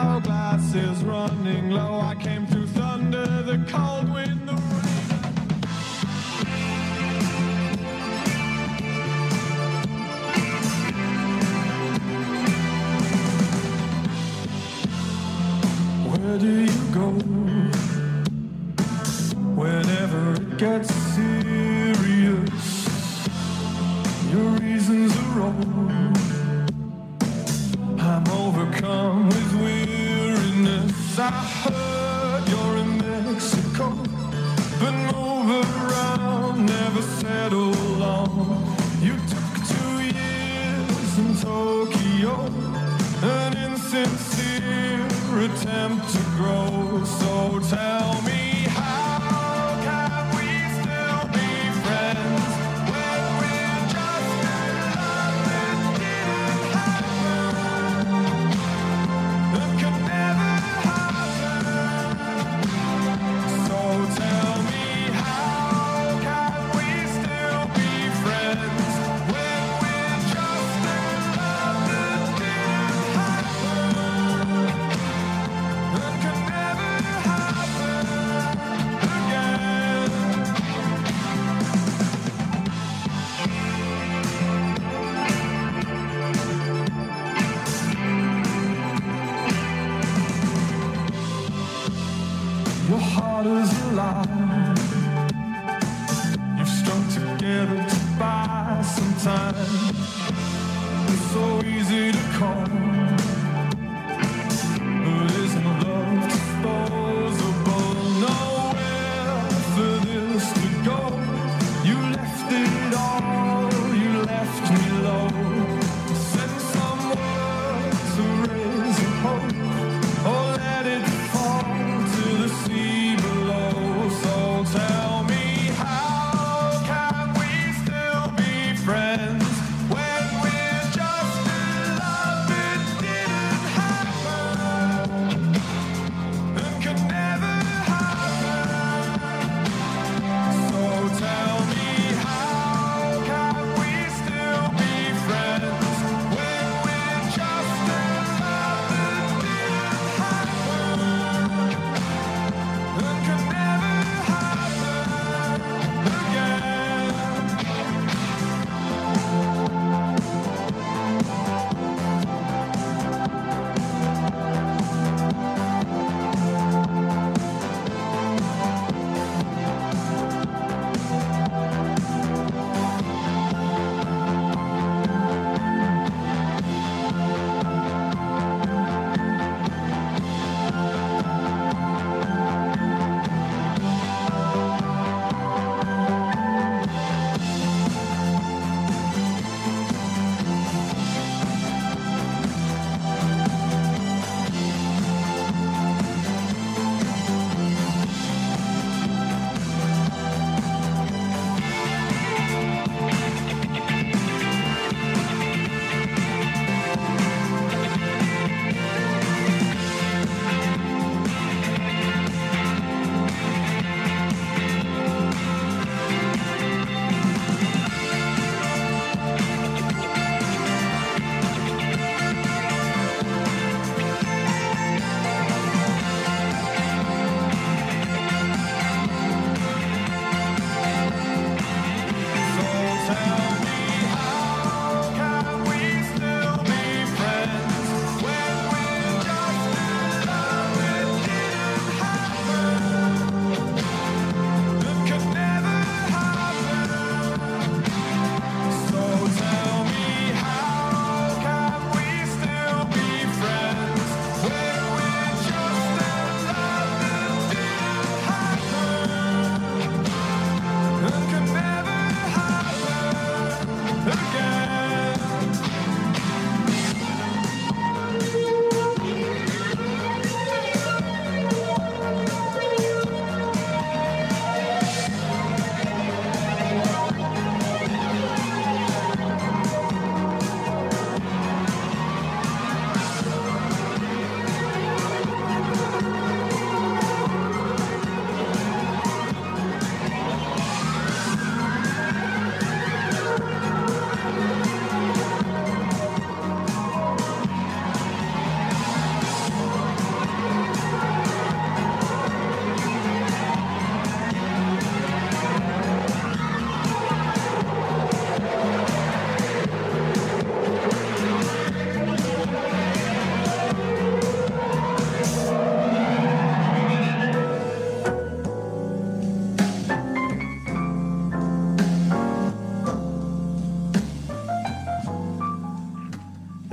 Hourglass 0.00 0.74
is 0.74 1.04
running 1.04 1.29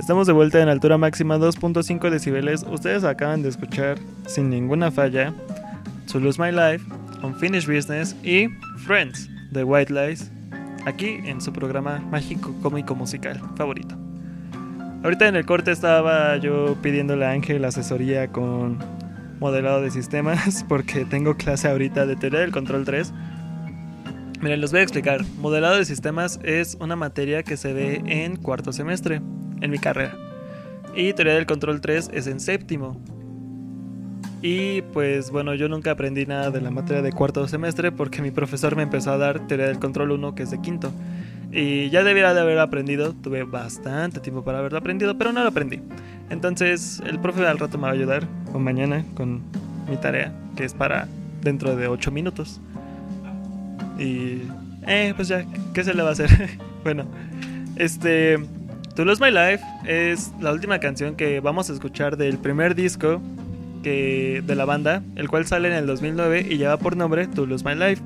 Estamos 0.08 0.26
de 0.26 0.32
vuelta 0.32 0.62
en 0.62 0.70
altura 0.70 0.96
máxima 0.96 1.36
2.5 1.36 2.08
decibeles. 2.08 2.64
Ustedes 2.66 3.04
acaban 3.04 3.42
de 3.42 3.50
escuchar 3.50 3.98
sin 4.26 4.48
ninguna 4.48 4.90
falla 4.90 5.34
To 6.10 6.18
Lose 6.18 6.40
My 6.40 6.50
Life, 6.50 6.82
Unfinished 7.22 7.70
Business 7.70 8.16
y 8.24 8.48
Friends 8.86 9.28
de 9.50 9.64
White 9.64 9.92
Lies 9.92 10.32
aquí 10.86 11.18
en 11.26 11.42
su 11.42 11.52
programa 11.52 11.98
mágico 12.10 12.54
cómico 12.62 12.94
musical 12.94 13.38
favorito. 13.56 13.96
Ahorita 15.04 15.28
en 15.28 15.36
el 15.36 15.44
corte 15.44 15.72
estaba 15.72 16.38
yo 16.38 16.74
pidiéndole 16.80 17.26
a 17.26 17.32
Ángel 17.32 17.62
asesoría 17.66 18.28
con 18.28 18.78
modelado 19.40 19.82
de 19.82 19.90
sistemas 19.90 20.64
porque 20.70 21.04
tengo 21.04 21.36
clase 21.36 21.68
ahorita 21.68 22.06
de 22.06 22.16
teoría 22.16 22.40
del 22.40 22.50
control 22.50 22.86
3. 22.86 23.12
Miren, 24.40 24.62
les 24.62 24.70
voy 24.70 24.80
a 24.80 24.84
explicar. 24.84 25.22
Modelado 25.36 25.76
de 25.76 25.84
sistemas 25.84 26.40
es 26.44 26.78
una 26.80 26.96
materia 26.96 27.42
que 27.42 27.58
se 27.58 27.74
ve 27.74 28.02
en 28.06 28.36
cuarto 28.36 28.72
semestre 28.72 29.20
en 29.60 29.70
mi 29.70 29.78
carrera. 29.78 30.16
Y 30.94 31.12
teoría 31.12 31.34
del 31.34 31.46
control 31.46 31.80
3 31.80 32.10
es 32.12 32.26
en 32.26 32.40
séptimo. 32.40 33.00
Y 34.40 34.82
pues 34.82 35.30
bueno, 35.30 35.54
yo 35.54 35.68
nunca 35.68 35.90
aprendí 35.90 36.24
nada 36.24 36.50
de 36.50 36.60
la 36.60 36.70
materia 36.70 37.02
de 37.02 37.12
cuarto 37.12 37.46
semestre 37.48 37.90
porque 37.90 38.22
mi 38.22 38.30
profesor 38.30 38.76
me 38.76 38.84
empezó 38.84 39.12
a 39.12 39.18
dar 39.18 39.46
teoría 39.46 39.66
del 39.66 39.78
control 39.78 40.12
1 40.12 40.34
que 40.34 40.44
es 40.44 40.50
de 40.50 40.60
quinto. 40.60 40.92
Y 41.50 41.88
ya 41.90 42.04
debiera 42.04 42.34
de 42.34 42.40
haber 42.40 42.58
aprendido, 42.58 43.14
tuve 43.14 43.42
bastante 43.44 44.20
tiempo 44.20 44.44
para 44.44 44.58
haberlo 44.58 44.78
aprendido, 44.78 45.16
pero 45.16 45.32
no 45.32 45.42
lo 45.42 45.48
aprendí. 45.48 45.80
Entonces 46.30 47.02
el 47.06 47.18
profe 47.18 47.46
al 47.46 47.58
rato 47.58 47.78
me 47.78 47.84
va 47.84 47.90
a 47.90 47.92
ayudar, 47.92 48.26
o 48.52 48.58
mañana, 48.58 49.04
con 49.14 49.42
mi 49.88 49.96
tarea, 49.96 50.32
que 50.56 50.64
es 50.64 50.74
para 50.74 51.08
dentro 51.42 51.74
de 51.74 51.88
8 51.88 52.10
minutos. 52.10 52.60
Y... 53.98 54.42
Eh, 54.86 55.12
pues 55.16 55.28
ya, 55.28 55.44
¿qué 55.74 55.84
se 55.84 55.92
le 55.92 56.02
va 56.02 56.10
a 56.10 56.12
hacer? 56.12 56.30
bueno, 56.84 57.04
este... 57.76 58.38
To 58.98 59.04
Lose 59.04 59.24
My 59.24 59.30
Life 59.30 59.64
es 59.86 60.32
la 60.40 60.52
última 60.52 60.80
canción 60.80 61.14
que 61.14 61.38
vamos 61.38 61.70
a 61.70 61.72
escuchar 61.72 62.16
del 62.16 62.36
primer 62.36 62.74
disco 62.74 63.22
de 63.84 64.42
la 64.56 64.64
banda, 64.64 65.04
el 65.14 65.28
cual 65.28 65.46
sale 65.46 65.68
en 65.68 65.74
el 65.74 65.86
2009 65.86 66.48
y 66.50 66.58
lleva 66.58 66.78
por 66.78 66.96
nombre 66.96 67.28
To 67.28 67.46
Lose 67.46 67.64
My 67.64 67.76
Life. 67.76 68.02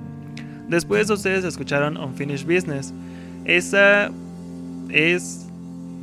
Después 0.68 1.08
ustedes 1.08 1.46
escucharon 1.46 1.96
Unfinished 1.96 2.46
Business. 2.46 2.92
Esa 3.46 4.10
es 4.90 5.46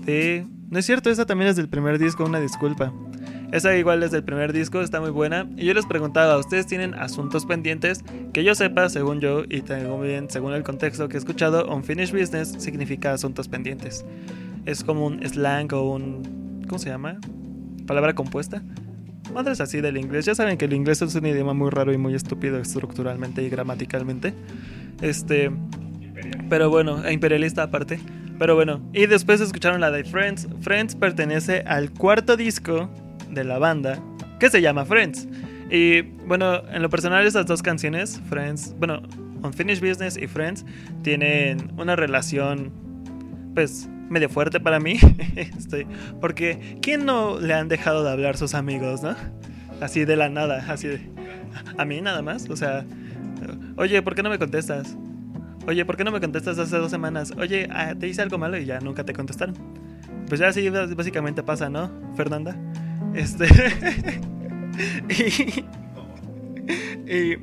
de... 0.05 0.47
No 0.71 0.79
es 0.79 0.87
cierto, 0.87 1.11
esa 1.11 1.27
también 1.27 1.51
es 1.51 1.55
del 1.55 1.69
primer 1.69 1.99
disco, 1.99 2.25
una 2.25 2.39
disculpa. 2.39 2.91
Esa 3.51 3.77
igual 3.77 4.01
es 4.01 4.09
del 4.09 4.23
primer 4.23 4.53
disco, 4.53 4.81
está 4.81 4.99
muy 4.99 5.11
buena. 5.11 5.47
Y 5.55 5.65
yo 5.65 5.75
les 5.75 5.85
preguntaba, 5.85 6.35
¿ustedes 6.39 6.65
tienen 6.65 6.95
asuntos 6.95 7.45
pendientes? 7.45 8.03
Que 8.33 8.43
yo 8.43 8.55
sepa, 8.55 8.89
según 8.89 9.19
yo, 9.19 9.43
y 9.43 9.61
bien, 10.01 10.31
según 10.31 10.53
el 10.53 10.63
contexto 10.63 11.07
que 11.09 11.17
he 11.17 11.19
escuchado, 11.19 11.71
Unfinished 11.71 12.19
Business 12.19 12.55
significa 12.57 13.13
asuntos 13.13 13.47
pendientes. 13.47 14.03
Es 14.65 14.83
como 14.83 15.05
un 15.05 15.25
slang 15.27 15.73
o 15.73 15.93
un... 15.93 16.63
¿Cómo 16.67 16.79
se 16.79 16.89
llama? 16.89 17.19
Palabra 17.87 18.13
compuesta. 18.13 18.61
Madres 19.33 19.61
así 19.61 19.81
del 19.81 19.97
inglés. 19.97 20.25
Ya 20.25 20.35
saben 20.35 20.57
que 20.57 20.65
el 20.65 20.73
inglés 20.73 21.01
es 21.01 21.15
un 21.15 21.25
idioma 21.25 21.53
muy 21.53 21.69
raro 21.69 21.93
y 21.93 21.97
muy 21.97 22.13
estúpido 22.15 22.59
estructuralmente 22.59 23.43
y 23.43 23.49
gramaticalmente. 23.49 24.33
Este... 25.01 25.51
Pero 26.49 26.69
bueno, 26.69 27.05
e 27.05 27.13
imperialista 27.13 27.63
aparte. 27.63 27.99
Pero 28.37 28.55
bueno, 28.55 28.81
y 28.93 29.05
después 29.05 29.41
escucharon 29.41 29.81
la 29.81 29.91
de 29.91 30.03
Friends. 30.03 30.47
Friends 30.61 30.95
pertenece 30.95 31.61
al 31.67 31.91
cuarto 31.91 32.37
disco 32.37 32.89
de 33.29 33.43
la 33.43 33.59
banda 33.59 33.99
que 34.39 34.49
se 34.49 34.61
llama 34.61 34.85
Friends. 34.85 35.27
Y 35.69 36.01
bueno, 36.25 36.63
en 36.69 36.81
lo 36.81 36.89
personal 36.89 37.27
esas 37.27 37.45
dos 37.45 37.61
canciones, 37.61 38.19
Friends, 38.29 38.73
bueno, 38.79 39.01
Unfinished 39.43 39.87
Business 39.87 40.17
y 40.17 40.27
Friends, 40.27 40.65
tienen 41.03 41.71
una 41.77 41.95
relación 41.95 42.71
pues 43.53 43.89
medio 44.09 44.29
fuerte 44.29 44.59
para 44.59 44.79
mí. 44.79 44.97
Estoy, 45.35 45.87
porque 46.19 46.77
¿quién 46.81 47.05
no 47.05 47.39
le 47.39 47.53
han 47.53 47.67
dejado 47.67 48.03
de 48.03 48.11
hablar 48.11 48.37
sus 48.37 48.53
amigos, 48.53 49.01
no? 49.01 49.15
Así 49.81 50.05
de 50.05 50.15
la 50.15 50.29
nada, 50.29 50.65
así 50.67 50.87
de... 50.87 51.09
A 51.77 51.85
mí 51.85 52.01
nada 52.01 52.21
más, 52.21 52.49
o 52.49 52.55
sea, 52.55 52.85
oye, 53.75 54.01
¿por 54.01 54.15
qué 54.15 54.23
no 54.23 54.29
me 54.29 54.37
contestas? 54.37 54.97
Oye, 55.67 55.85
¿por 55.85 55.97
qué 55.97 56.03
no 56.03 56.11
me 56.11 56.19
contestas 56.19 56.57
hace 56.57 56.77
dos 56.77 56.91
semanas? 56.91 57.33
Oye, 57.37 57.67
ah, 57.71 57.93
te 57.97 58.07
hice 58.07 58.21
algo 58.21 58.37
malo 58.37 58.57
y 58.57 58.65
ya 58.65 58.79
nunca 58.79 59.03
te 59.03 59.13
contestaron. 59.13 59.55
Pues 60.27 60.39
ya 60.39 60.47
así 60.47 60.67
básicamente 60.69 61.43
pasa, 61.43 61.69
¿no, 61.69 61.91
Fernanda? 62.15 62.55
Este. 63.13 63.47
y, 65.09 65.63
y, 67.11 67.37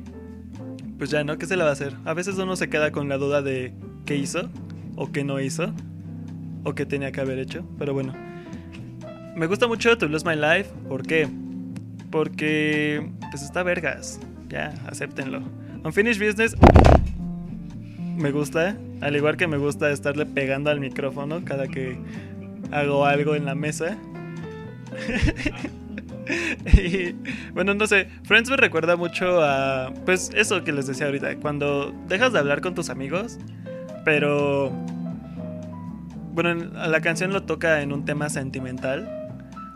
Pues 0.97 1.09
ya, 1.09 1.23
¿no? 1.23 1.37
¿Qué 1.37 1.45
se 1.45 1.57
le 1.57 1.63
va 1.63 1.69
a 1.69 1.73
hacer? 1.73 1.95
A 2.05 2.13
veces 2.13 2.37
uno 2.37 2.55
se 2.55 2.69
queda 2.69 2.91
con 2.91 3.09
la 3.09 3.17
duda 3.17 3.41
de 3.41 3.73
qué 4.05 4.15
hizo, 4.15 4.49
o 4.95 5.11
qué 5.11 5.23
no 5.23 5.39
hizo, 5.39 5.73
o 6.67 6.75
qué 6.75 6.85
tenía 6.85 7.11
que 7.11 7.21
haber 7.21 7.39
hecho. 7.39 7.65
Pero 7.79 7.93
bueno. 7.93 8.13
Me 9.35 9.47
gusta 9.47 9.67
mucho 9.67 9.97
To 9.97 10.07
Lose 10.07 10.25
My 10.25 10.35
Life. 10.35 10.69
¿Por 10.87 11.03
qué? 11.05 11.27
Porque. 12.11 13.09
Pues 13.31 13.41
está 13.41 13.63
vergas. 13.63 14.19
Ya, 14.49 14.73
acéptenlo. 14.85 15.41
Unfinished 15.83 16.25
Business. 16.25 16.55
Me 18.17 18.31
gusta. 18.31 18.77
Al 19.01 19.15
igual 19.15 19.37
que 19.37 19.47
me 19.47 19.57
gusta 19.57 19.91
estarle 19.91 20.25
pegando 20.25 20.69
al 20.69 20.79
micrófono 20.79 21.45
cada 21.45 21.67
que 21.67 21.97
hago 22.71 23.05
algo 23.05 23.35
en 23.35 23.45
la 23.45 23.55
mesa. 23.55 23.97
y 26.73 27.13
bueno, 27.53 27.73
no 27.75 27.87
sé, 27.87 28.07
Friends 28.23 28.49
me 28.49 28.57
recuerda 28.57 28.95
mucho 28.95 29.41
a, 29.43 29.93
pues 30.05 30.31
eso 30.33 30.63
que 30.63 30.71
les 30.71 30.87
decía 30.87 31.05
ahorita, 31.05 31.35
cuando 31.37 31.93
dejas 32.07 32.33
de 32.33 32.39
hablar 32.39 32.61
con 32.61 32.73
tus 32.73 32.89
amigos, 32.89 33.37
pero, 34.03 34.71
bueno, 36.37 36.65
la 36.87 37.01
canción 37.01 37.33
lo 37.33 37.41
toca 37.41 37.81
en 37.81 37.91
un 37.91 38.05
tema 38.05 38.29
sentimental, 38.29 39.09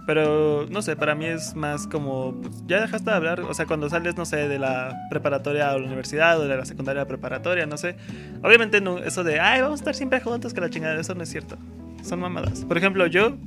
pero 0.06 0.68
no 0.70 0.84
sé, 0.84 0.96
para 0.96 1.16
mí 1.16 1.26
es 1.26 1.56
más 1.56 1.88
como, 1.88 2.40
pues, 2.40 2.64
ya 2.68 2.82
dejaste 2.82 3.10
de 3.10 3.16
hablar, 3.16 3.40
o 3.40 3.52
sea, 3.56 3.66
cuando 3.66 3.90
sales, 3.90 4.16
no 4.16 4.26
sé, 4.26 4.48
de 4.48 4.60
la 4.60 4.96
preparatoria 5.10 5.72
a 5.72 5.80
la 5.80 5.84
universidad 5.84 6.40
o 6.40 6.48
de 6.48 6.56
la 6.56 6.64
secundaria 6.66 7.02
a 7.02 7.06
preparatoria, 7.06 7.66
no 7.66 7.78
sé, 7.78 7.96
obviamente 8.44 8.80
no, 8.80 9.00
eso 9.00 9.24
de, 9.24 9.40
ay, 9.40 9.62
vamos 9.64 9.80
a 9.80 9.82
estar 9.82 9.96
siempre 9.96 10.20
juntos 10.20 10.54
que 10.54 10.62
la 10.62 10.70
chingada, 10.70 11.00
eso 11.00 11.16
no 11.16 11.24
es 11.24 11.30
cierto, 11.30 11.58
son 12.04 12.20
mamadas. 12.20 12.64
Por 12.66 12.78
ejemplo, 12.78 13.08
yo 13.08 13.38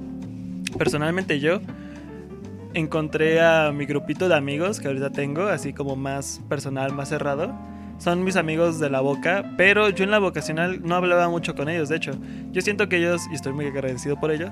personalmente 0.77 1.39
yo 1.39 1.61
encontré 2.73 3.41
a 3.41 3.71
mi 3.71 3.87
grupito 3.87 4.29
de 4.29 4.35
amigos 4.35 4.81
que 4.81 4.89
ahorita 4.89 5.11
tengo, 5.11 5.43
así 5.43 5.73
como 5.73 5.95
más 5.95 6.41
personal, 6.49 6.93
más 6.93 7.11
cerrado. 7.11 7.55
Son 7.99 8.25
mis 8.25 8.37
amigos 8.37 8.81
de 8.81 8.91
la 8.91 9.01
boca, 9.01 9.55
pero 9.57 9.89
yo 9.89 10.05
en 10.05 10.11
la 10.11 10.19
vocacional 10.19 10.81
no 10.83 10.97
hablaba 10.97 11.29
mucho 11.29 11.55
con 11.55 11.69
ellos, 11.69 11.89
de 11.89 11.97
hecho. 11.97 12.13
Yo 12.51 12.61
siento 12.61 12.89
que 12.89 12.97
ellos, 12.99 13.23
y 13.31 13.35
estoy 13.35 13.53
muy 13.53 13.67
agradecido 13.67 14.19
por 14.19 14.31
ello, 14.31 14.51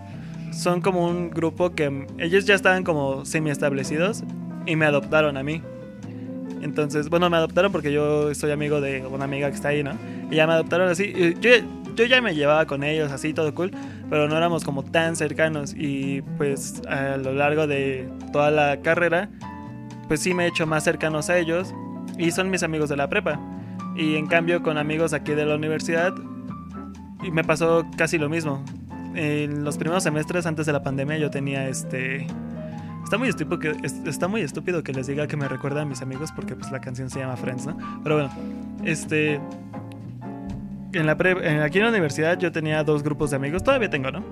son 0.52 0.80
como 0.80 1.06
un 1.06 1.30
grupo 1.30 1.74
que 1.74 2.06
ellos 2.18 2.44
ya 2.44 2.54
estaban 2.54 2.84
como 2.84 3.24
semi 3.24 3.50
establecidos 3.50 4.22
y 4.66 4.76
me 4.76 4.86
adoptaron 4.86 5.36
a 5.36 5.42
mí. 5.42 5.62
Entonces, 6.62 7.08
bueno, 7.08 7.28
me 7.28 7.36
adoptaron 7.36 7.72
porque 7.72 7.92
yo 7.92 8.32
soy 8.34 8.52
amigo 8.52 8.80
de 8.80 9.04
una 9.04 9.24
amiga 9.24 9.48
que 9.48 9.56
está 9.56 9.68
ahí, 9.68 9.82
¿no? 9.82 9.92
Y 10.30 10.36
ya 10.36 10.46
me 10.46 10.52
adoptaron 10.52 10.88
así. 10.88 11.12
Yo, 11.40 11.50
yo 11.96 12.04
ya 12.04 12.20
me 12.20 12.34
llevaba 12.34 12.66
con 12.66 12.84
ellos 12.84 13.10
así, 13.10 13.34
todo 13.34 13.52
cool, 13.54 13.72
pero 14.08 14.28
no 14.28 14.36
éramos 14.36 14.62
como 14.62 14.84
tan 14.84 15.16
cercanos. 15.16 15.74
Y 15.76 16.22
pues 16.38 16.80
a 16.88 17.16
lo 17.16 17.32
largo 17.32 17.66
de 17.66 18.08
toda 18.32 18.50
la 18.52 18.80
carrera, 18.80 19.28
pues 20.06 20.20
sí 20.20 20.34
me 20.34 20.44
he 20.44 20.48
hecho 20.48 20.66
más 20.66 20.84
cercanos 20.84 21.30
a 21.30 21.38
ellos 21.38 21.74
y 22.18 22.30
son 22.30 22.50
mis 22.50 22.62
amigos 22.62 22.88
de 22.88 22.96
la 22.96 23.08
prepa. 23.08 23.40
Y 23.96 24.16
en 24.16 24.26
cambio 24.26 24.62
con 24.62 24.78
amigos 24.78 25.12
aquí 25.12 25.32
de 25.32 25.44
la 25.44 25.54
universidad, 25.54 26.14
y 27.22 27.30
me 27.30 27.44
pasó 27.44 27.84
casi 27.96 28.18
lo 28.18 28.28
mismo. 28.28 28.64
En 29.14 29.64
los 29.64 29.76
primeros 29.76 30.02
semestres 30.02 30.46
antes 30.46 30.66
de 30.66 30.72
la 30.72 30.82
pandemia 30.82 31.18
yo 31.18 31.30
tenía 31.30 31.68
este... 31.68 32.26
Está 33.04 33.18
muy, 33.18 33.28
estúpido 33.28 33.58
que, 33.58 33.76
está 34.06 34.26
muy 34.26 34.40
estúpido 34.40 34.82
que 34.82 34.94
les 34.94 35.06
diga 35.06 35.26
que 35.26 35.36
me 35.36 35.46
recuerda 35.46 35.82
a 35.82 35.84
mis 35.84 36.00
amigos 36.00 36.32
porque 36.32 36.56
pues 36.56 36.72
la 36.72 36.80
canción 36.80 37.10
se 37.10 37.18
llama 37.18 37.36
Friends, 37.36 37.66
¿no? 37.66 37.76
Pero 38.02 38.14
bueno, 38.14 38.30
este 38.84 39.38
en 40.94 41.06
la 41.06 41.16
pre, 41.16 41.32
en, 41.32 41.60
aquí 41.60 41.78
en 41.78 41.84
la 41.84 41.90
universidad 41.90 42.38
yo 42.38 42.52
tenía 42.52 42.84
dos 42.84 43.02
grupos 43.02 43.30
de 43.30 43.36
amigos, 43.36 43.62
todavía 43.62 43.90
tengo, 43.90 44.10
¿no? 44.10 44.22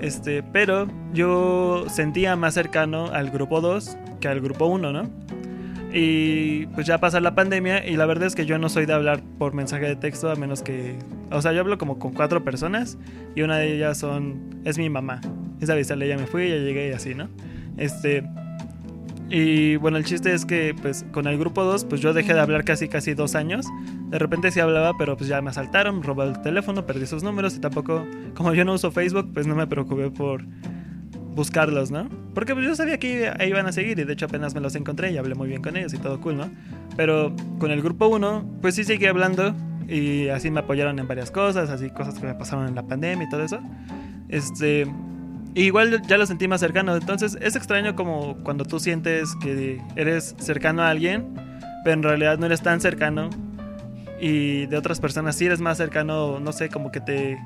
Este, 0.00 0.42
pero 0.42 0.88
yo 1.12 1.84
sentía 1.88 2.34
más 2.36 2.54
cercano 2.54 3.06
al 3.12 3.30
grupo 3.30 3.60
2 3.60 3.96
que 4.20 4.28
al 4.28 4.40
grupo 4.40 4.66
1, 4.66 4.92
¿no? 4.92 5.10
Y 5.92 6.66
pues 6.68 6.86
ya 6.86 6.98
pasa 6.98 7.20
la 7.20 7.34
pandemia 7.34 7.86
y 7.86 7.96
la 7.96 8.06
verdad 8.06 8.26
es 8.26 8.34
que 8.34 8.46
yo 8.46 8.58
no 8.58 8.70
soy 8.70 8.86
de 8.86 8.94
hablar 8.94 9.22
por 9.38 9.52
mensaje 9.52 9.86
de 9.86 9.96
texto 9.96 10.30
a 10.30 10.36
menos 10.36 10.62
que... 10.62 10.96
O 11.30 11.42
sea, 11.42 11.52
yo 11.52 11.60
hablo 11.60 11.76
como 11.76 11.98
con 11.98 12.12
cuatro 12.12 12.42
personas 12.44 12.96
y 13.34 13.42
una 13.42 13.58
de 13.58 13.74
ellas 13.74 13.98
son... 13.98 14.62
es 14.64 14.78
mi 14.78 14.88
mamá. 14.88 15.20
Es 15.60 15.68
avisarle, 15.68 16.08
ya 16.08 16.16
me 16.16 16.26
fui, 16.26 16.48
ya 16.48 16.56
llegué 16.56 16.88
y 16.88 16.92
así, 16.92 17.14
¿no? 17.14 17.28
Este... 17.76 18.24
Y 19.28 19.76
bueno, 19.76 19.96
el 19.96 20.04
chiste 20.04 20.34
es 20.34 20.44
que 20.44 20.74
pues 20.80 21.06
con 21.10 21.26
el 21.26 21.38
grupo 21.38 21.64
2 21.64 21.86
pues 21.86 22.02
yo 22.02 22.12
dejé 22.12 22.34
de 22.34 22.40
hablar 22.40 22.64
casi 22.64 22.88
casi 22.88 23.14
dos 23.14 23.34
años. 23.34 23.66
De 24.10 24.18
repente 24.18 24.50
sí 24.50 24.60
hablaba, 24.60 24.92
pero 24.98 25.16
pues 25.16 25.28
ya 25.28 25.40
me 25.40 25.48
asaltaron, 25.48 26.00
me 26.00 26.06
robó 26.06 26.24
el 26.24 26.40
teléfono, 26.42 26.84
perdí 26.84 27.06
sus 27.06 27.22
números 27.22 27.56
y 27.56 27.58
tampoco, 27.58 28.06
como 28.34 28.52
yo 28.52 28.66
no 28.66 28.74
uso 28.74 28.92
Facebook, 28.92 29.30
pues 29.32 29.46
no 29.46 29.54
me 29.54 29.66
preocupé 29.66 30.10
por 30.10 30.44
buscarlos, 31.34 31.90
¿no? 31.90 32.08
Porque 32.34 32.54
pues 32.54 32.66
yo 32.66 32.74
sabía 32.74 32.98
que 32.98 33.32
iban 33.46 33.66
a 33.66 33.72
seguir 33.72 33.98
y 33.98 34.04
de 34.04 34.12
hecho 34.12 34.26
apenas 34.26 34.54
me 34.54 34.60
los 34.60 34.74
encontré 34.74 35.10
y 35.12 35.18
hablé 35.18 35.34
muy 35.34 35.48
bien 35.48 35.62
con 35.62 35.76
ellos 35.76 35.94
y 35.94 35.98
todo 35.98 36.20
cool, 36.20 36.36
¿no? 36.36 36.50
Pero 36.96 37.34
con 37.58 37.70
el 37.70 37.82
grupo 37.82 38.06
1 38.08 38.58
pues 38.60 38.74
sí 38.74 38.84
seguí 38.84 39.06
hablando 39.06 39.54
y 39.88 40.28
así 40.28 40.50
me 40.50 40.60
apoyaron 40.60 40.98
en 40.98 41.08
varias 41.08 41.30
cosas, 41.30 41.70
así 41.70 41.90
cosas 41.90 42.18
que 42.18 42.26
me 42.26 42.34
pasaron 42.34 42.68
en 42.68 42.74
la 42.74 42.82
pandemia 42.82 43.26
y 43.26 43.28
todo 43.30 43.42
eso. 43.42 43.60
Este... 44.28 44.86
igual 45.54 46.02
ya 46.06 46.16
lo 46.16 46.26
sentí 46.26 46.48
más 46.48 46.60
cercano. 46.60 46.96
Entonces 46.96 47.36
es 47.40 47.56
extraño 47.56 47.96
como 47.96 48.36
cuando 48.44 48.64
tú 48.64 48.78
sientes 48.78 49.34
que 49.36 49.80
eres 49.96 50.34
cercano 50.38 50.82
a 50.82 50.90
alguien, 50.90 51.34
pero 51.84 51.94
en 51.94 52.02
realidad 52.02 52.38
no 52.38 52.46
eres 52.46 52.62
tan 52.62 52.80
cercano. 52.80 53.30
Y 54.20 54.66
de 54.66 54.76
otras 54.76 55.00
personas 55.00 55.34
sí 55.34 55.46
eres 55.46 55.60
más 55.60 55.78
cercano, 55.78 56.38
no 56.38 56.52
sé, 56.52 56.68
como 56.68 56.92
que 56.92 57.00
te, 57.00 57.38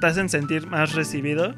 te 0.00 0.06
hacen 0.06 0.28
sentir 0.28 0.68
más 0.68 0.94
recibido. 0.94 1.52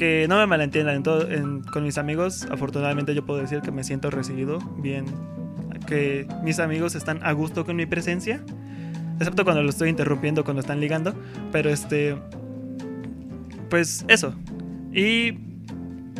Que 0.00 0.24
no 0.30 0.38
me 0.38 0.46
malentiendan, 0.46 1.02
con 1.02 1.84
mis 1.84 1.98
amigos, 1.98 2.46
afortunadamente 2.50 3.14
yo 3.14 3.26
puedo 3.26 3.38
decir 3.38 3.60
que 3.60 3.70
me 3.70 3.84
siento 3.84 4.08
recibido 4.08 4.58
bien. 4.78 5.04
Que 5.86 6.26
mis 6.42 6.58
amigos 6.58 6.94
están 6.94 7.22
a 7.22 7.32
gusto 7.32 7.66
con 7.66 7.76
mi 7.76 7.84
presencia. 7.84 8.40
Excepto 9.18 9.44
cuando 9.44 9.62
lo 9.62 9.68
estoy 9.68 9.90
interrumpiendo, 9.90 10.42
cuando 10.42 10.60
están 10.62 10.80
ligando. 10.80 11.14
Pero 11.52 11.68
este. 11.68 12.16
Pues 13.68 14.06
eso. 14.08 14.34
Y. 14.90 15.32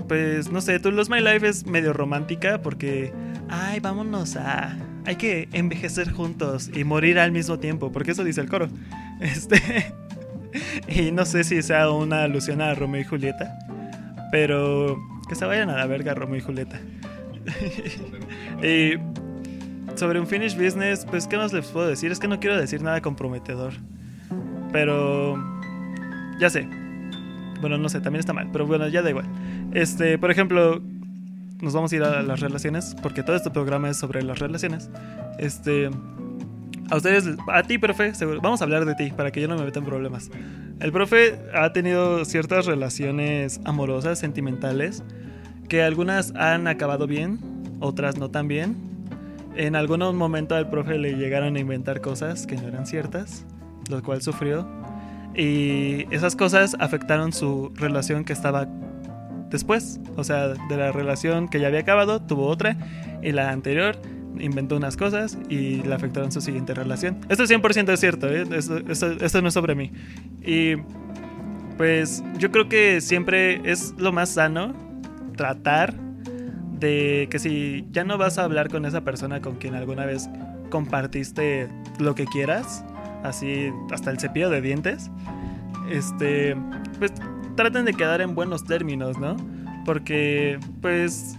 Pues 0.09 0.53
no 0.53 0.61
sé, 0.61 0.79
tú 0.79 0.91
Lose 0.93 1.11
My 1.11 1.23
Life 1.23 1.49
es 1.49 1.65
medio 1.65 1.95
romántica 1.95 2.61
porque. 2.61 3.15
Ay, 3.49 3.81
vámonos 3.81 4.37
a. 4.37 4.77
Hay 5.07 5.17
que 5.17 5.49
envejecer 5.55 6.13
juntos 6.13 6.71
y 6.75 6.85
morir 6.85 7.19
al 7.19 7.33
mismo 7.33 7.59
tiempo. 7.59 7.91
Porque 7.91 8.11
eso 8.11 8.25
dice 8.25 8.43
el 8.43 8.51
coro. 8.51 8.69
Este. 9.23 9.95
Y 10.89 11.13
no 11.13 11.25
sé 11.25 11.45
si 11.45 11.63
sea 11.63 11.91
una 11.91 12.25
alusión 12.25 12.61
a 12.61 12.75
Romeo 12.75 13.01
y 13.01 13.05
Julieta. 13.05 13.59
Pero. 14.31 14.99
Que 15.29 15.35
se 15.35 15.45
vayan 15.45 15.71
a 15.71 15.77
la 15.77 15.87
verga 15.87 16.15
Romeo 16.15 16.37
y 16.37 16.41
Julieta. 16.41 16.81
y. 18.63 18.95
Sobre 19.97 20.21
un 20.21 20.27
finish 20.27 20.57
business, 20.57 21.05
pues, 21.05 21.27
¿qué 21.27 21.37
más 21.37 21.53
les 21.53 21.67
puedo 21.67 21.87
decir? 21.87 22.13
Es 22.13 22.21
que 22.21 22.29
no 22.29 22.41
quiero 22.41 22.57
decir 22.59 22.83
nada 22.83 23.01
comprometedor. 23.01 23.73
Pero. 24.73 25.37
Ya 26.39 26.49
sé. 26.49 26.69
Bueno, 27.61 27.77
no 27.77 27.89
sé, 27.89 28.01
también 28.01 28.21
está 28.21 28.33
mal. 28.33 28.49
Pero 28.53 28.67
bueno, 28.67 28.89
ya 28.89 29.03
da 29.03 29.11
igual. 29.11 29.27
Este, 29.73 30.17
por 30.19 30.31
ejemplo, 30.31 30.81
nos 31.61 31.75
vamos 31.75 31.93
a 31.93 31.97
ir 31.97 32.03
a 32.03 32.23
las 32.23 32.41
relaciones. 32.41 32.97
Porque 33.03 33.23
todo 33.23 33.37
este 33.37 33.51
programa 33.51 33.91
es 33.91 33.99
sobre 33.99 34.23
las 34.23 34.39
relaciones. 34.39 34.91
Este. 35.39 35.91
A 36.91 36.97
ustedes, 36.97 37.25
a 37.49 37.63
ti, 37.63 37.79
profe, 37.79 38.15
seguro- 38.15 38.41
vamos 38.41 38.61
a 38.61 38.65
hablar 38.65 38.85
de 38.85 38.95
ti 38.97 39.13
para 39.17 39.31
que 39.31 39.41
yo 39.41 39.47
no 39.49 39.57
me 39.57 39.65
meta 39.65 39.79
en 39.79 39.85
problemas. 39.85 40.31
El 40.81 40.91
profe 40.91 41.39
ha 41.55 41.73
tenido 41.73 42.25
ciertas 42.25 42.67
relaciones 42.67 43.61
amorosas, 43.65 44.19
sentimentales, 44.19 45.05
que 45.69 45.83
algunas 45.85 46.35
han 46.35 46.67
acabado 46.67 47.07
bien, 47.07 47.39
otras 47.79 48.19
no 48.19 48.31
tan 48.31 48.49
bien. 48.49 48.77
En 49.57 49.77
algunos 49.77 50.15
momentos 50.15 50.59
al 50.59 50.69
profe 50.69 50.99
le 50.99 51.15
llegaron 51.15 51.55
a 51.57 51.61
inventar 51.61 52.01
cosas 52.01 52.47
que 52.47 52.57
no 52.57 52.67
eran 52.67 52.87
ciertas, 52.87 53.45
lo 53.89 54.03
cual 54.03 54.21
sufrió. 54.21 54.67
Y 55.37 56.07
esas 56.13 56.35
cosas 56.35 56.77
afectaron 56.81 57.33
su 57.33 57.71
relación 57.77 58.25
que 58.25 58.33
estaba 58.33 58.67
después. 59.49 60.01
O 60.17 60.25
sea, 60.25 60.49
de 60.49 60.77
la 60.77 60.91
relación 60.91 61.49
que 61.49 61.61
ya 61.61 61.69
había 61.69 61.81
acabado, 61.81 62.21
tuvo 62.21 62.47
otra. 62.49 62.77
Y 63.23 63.31
la 63.31 63.51
anterior 63.51 63.97
inventó 64.39 64.77
unas 64.77 64.97
cosas 64.97 65.39
y 65.49 65.83
le 65.83 65.95
afectaron 65.95 66.31
su 66.33 66.41
siguiente 66.41 66.75
relación. 66.75 67.19
Esto 67.29 67.45
100% 67.45 67.93
es 67.93 68.01
cierto, 68.01 68.29
¿eh? 68.29 68.45
esto, 68.53 68.79
esto- 68.89 69.13
esto 69.13 69.43
no 69.43 69.49
es 69.49 69.55
sobre 69.55 69.75
mí. 69.75 69.91
Y 70.45 70.75
pues 71.77 72.23
yo 72.39 72.51
creo 72.51 72.69
que 72.69 73.01
siempre 73.01 73.61
es 73.71 73.95
lo 73.99 74.13
más 74.13 74.31
sano 74.31 74.75
tratar 75.37 75.95
de 76.79 77.29
que 77.31 77.39
si 77.39 77.87
ya 77.91 78.05
no 78.05 78.19
vas 78.19 78.39
a 78.39 78.45
hablar 78.45 78.69
con 78.71 78.85
esa 78.85 79.03
persona 79.03 79.41
con 79.41 79.57
quien 79.57 79.75
alguna 79.75 80.07
vez 80.07 80.29
compartiste 80.71 81.69
lo 81.99 82.15
que 82.15 82.25
quieras, 82.27 82.85
así 83.25 83.71
hasta 83.91 84.11
el 84.11 84.19
cepillo 84.19 84.49
de 84.51 84.61
dientes, 84.61 85.11
este, 85.91 86.57
pues 86.99 87.13
traten 87.57 87.85
de 87.85 87.93
quedar 87.95 88.21
en 88.21 88.35
buenos 88.35 88.65
términos, 88.65 89.19
¿no? 89.19 89.37
Porque, 89.85 90.59
pues, 90.81 91.37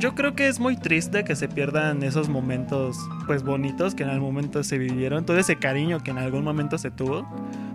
yo 0.00 0.14
creo 0.14 0.34
que 0.34 0.48
es 0.48 0.58
muy 0.58 0.76
triste 0.76 1.24
que 1.24 1.36
se 1.36 1.46
pierdan 1.46 2.02
esos 2.02 2.30
momentos, 2.30 2.96
pues, 3.26 3.42
bonitos 3.42 3.94
que 3.94 4.02
en 4.02 4.08
algún 4.08 4.32
momento 4.34 4.64
se 4.64 4.78
vivieron, 4.78 5.26
todo 5.26 5.38
ese 5.38 5.56
cariño 5.56 6.00
que 6.02 6.10
en 6.10 6.18
algún 6.18 6.42
momento 6.42 6.78
se 6.78 6.90
tuvo. 6.90 7.28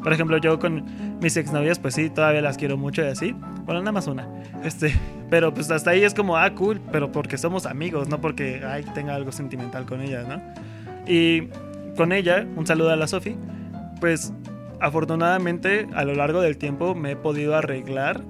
Por 0.04 0.12
ejemplo, 0.12 0.38
yo 0.38 0.58
con 0.60 0.84
mis 1.22 1.38
exnovias, 1.38 1.78
pues 1.78 1.94
sí, 1.94 2.10
todavía 2.10 2.42
las 2.42 2.58
quiero 2.58 2.78
mucho 2.78 3.04
y 3.04 3.08
así. 3.08 3.36
Bueno, 3.66 3.82
nada 3.82 3.92
más 3.92 4.08
una. 4.08 4.28
Este, 4.64 4.94
pero 5.30 5.54
pues 5.54 5.70
hasta 5.70 5.92
ahí 5.92 6.04
es 6.04 6.16
como, 6.16 6.36
ah, 6.36 6.50
cool, 6.56 6.82
pero 6.92 7.12
porque 7.12 7.38
somos 7.38 7.68
amigos, 7.68 8.10
no 8.10 8.20
porque, 8.20 8.64
ay, 8.66 8.84
tenga 8.96 9.14
algo 9.14 9.32
sentimental 9.32 9.86
con 9.86 10.02
ella, 10.02 10.24
¿no? 10.24 10.42
Y 11.08 11.50
con 11.96 12.12
ella, 12.12 12.48
un 12.56 12.66
saludo 12.66 12.90
a 12.90 12.96
la 12.96 13.08
Sofi, 13.08 13.38
pues 14.00 14.34
afortunadamente 14.82 15.88
a 15.94 16.04
lo 16.04 16.16
largo 16.16 16.42
del 16.42 16.58
tiempo 16.58 16.96
me 16.96 17.12
he 17.12 17.16
podido 17.16 17.56
arreglar, 17.56 18.24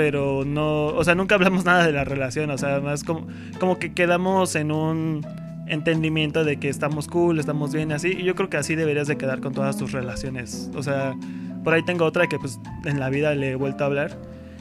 pero 0.00 0.46
no, 0.46 0.86
o 0.86 1.04
sea, 1.04 1.14
nunca 1.14 1.34
hablamos 1.34 1.66
nada 1.66 1.84
de 1.84 1.92
la 1.92 2.04
relación, 2.04 2.48
o 2.48 2.56
sea, 2.56 2.80
más 2.80 3.04
como, 3.04 3.26
como 3.58 3.78
que 3.78 3.92
quedamos 3.92 4.54
en 4.54 4.72
un 4.72 5.26
entendimiento 5.66 6.42
de 6.42 6.56
que 6.56 6.70
estamos 6.70 7.06
cool, 7.06 7.38
estamos 7.38 7.74
bien, 7.74 7.92
así, 7.92 8.16
y 8.18 8.22
yo 8.22 8.34
creo 8.34 8.48
que 8.48 8.56
así 8.56 8.76
deberías 8.76 9.08
de 9.08 9.18
quedar 9.18 9.40
con 9.40 9.52
todas 9.52 9.76
tus 9.76 9.92
relaciones, 9.92 10.70
o 10.74 10.82
sea, 10.82 11.14
por 11.62 11.74
ahí 11.74 11.82
tengo 11.82 12.06
otra 12.06 12.28
que 12.28 12.38
pues 12.38 12.58
en 12.86 12.98
la 12.98 13.10
vida 13.10 13.34
le 13.34 13.50
he 13.50 13.54
vuelto 13.56 13.84
a 13.84 13.88
hablar 13.88 14.16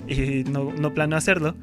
y 0.10 0.44
no, 0.44 0.74
no 0.74 0.94
planeo 0.94 1.18
hacerlo, 1.18 1.56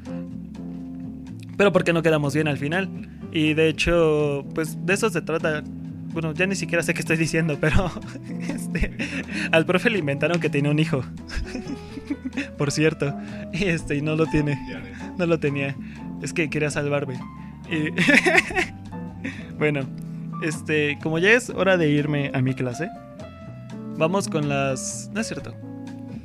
pero 1.59 1.71
porque 1.71 1.93
no 1.93 2.01
quedamos 2.01 2.33
bien 2.33 2.49
al 2.49 2.57
final. 2.57 2.89
Y 3.31 3.53
de 3.53 3.69
hecho, 3.69 4.47
pues 4.55 4.87
de 4.87 4.95
eso 4.95 5.11
se 5.11 5.21
trata. 5.21 5.63
Bueno, 6.15 6.33
ya 6.33 6.47
ni 6.47 6.55
siquiera 6.55 6.83
sé 6.83 6.95
qué 6.95 7.01
estoy 7.01 7.19
diciendo, 7.19 7.59
pero 7.61 7.91
este, 8.49 8.97
al 9.53 9.67
profe 9.67 9.91
le 9.91 9.99
inventaron 9.99 10.41
que 10.41 10.49
tenía 10.49 10.71
un 10.71 10.79
hijo. 10.79 11.03
Por 12.59 12.71
cierto. 12.71 13.15
Y 13.53 13.65
este, 13.65 13.97
y 13.97 14.03
no 14.03 14.17
lo 14.17 14.27
tiene. 14.27 14.59
No 15.19 15.27
lo 15.27 15.39
tenía. 15.39 15.75
Es 16.23 16.33
que 16.33 16.51
quería 16.51 16.71
salvarme. 16.71 17.19
Bueno, 19.59 19.81
este, 20.43 20.99
como 21.03 21.19
ya 21.19 21.33
es 21.33 21.49
hora 21.49 21.79
de 21.79 21.89
irme 21.89 22.31
a 22.35 22.43
mi 22.43 22.55
clase, 22.55 22.91
vamos 23.97 24.29
con 24.29 24.49
las. 24.49 25.11
No 25.15 25.21
es 25.21 25.27
cierto. 25.27 25.55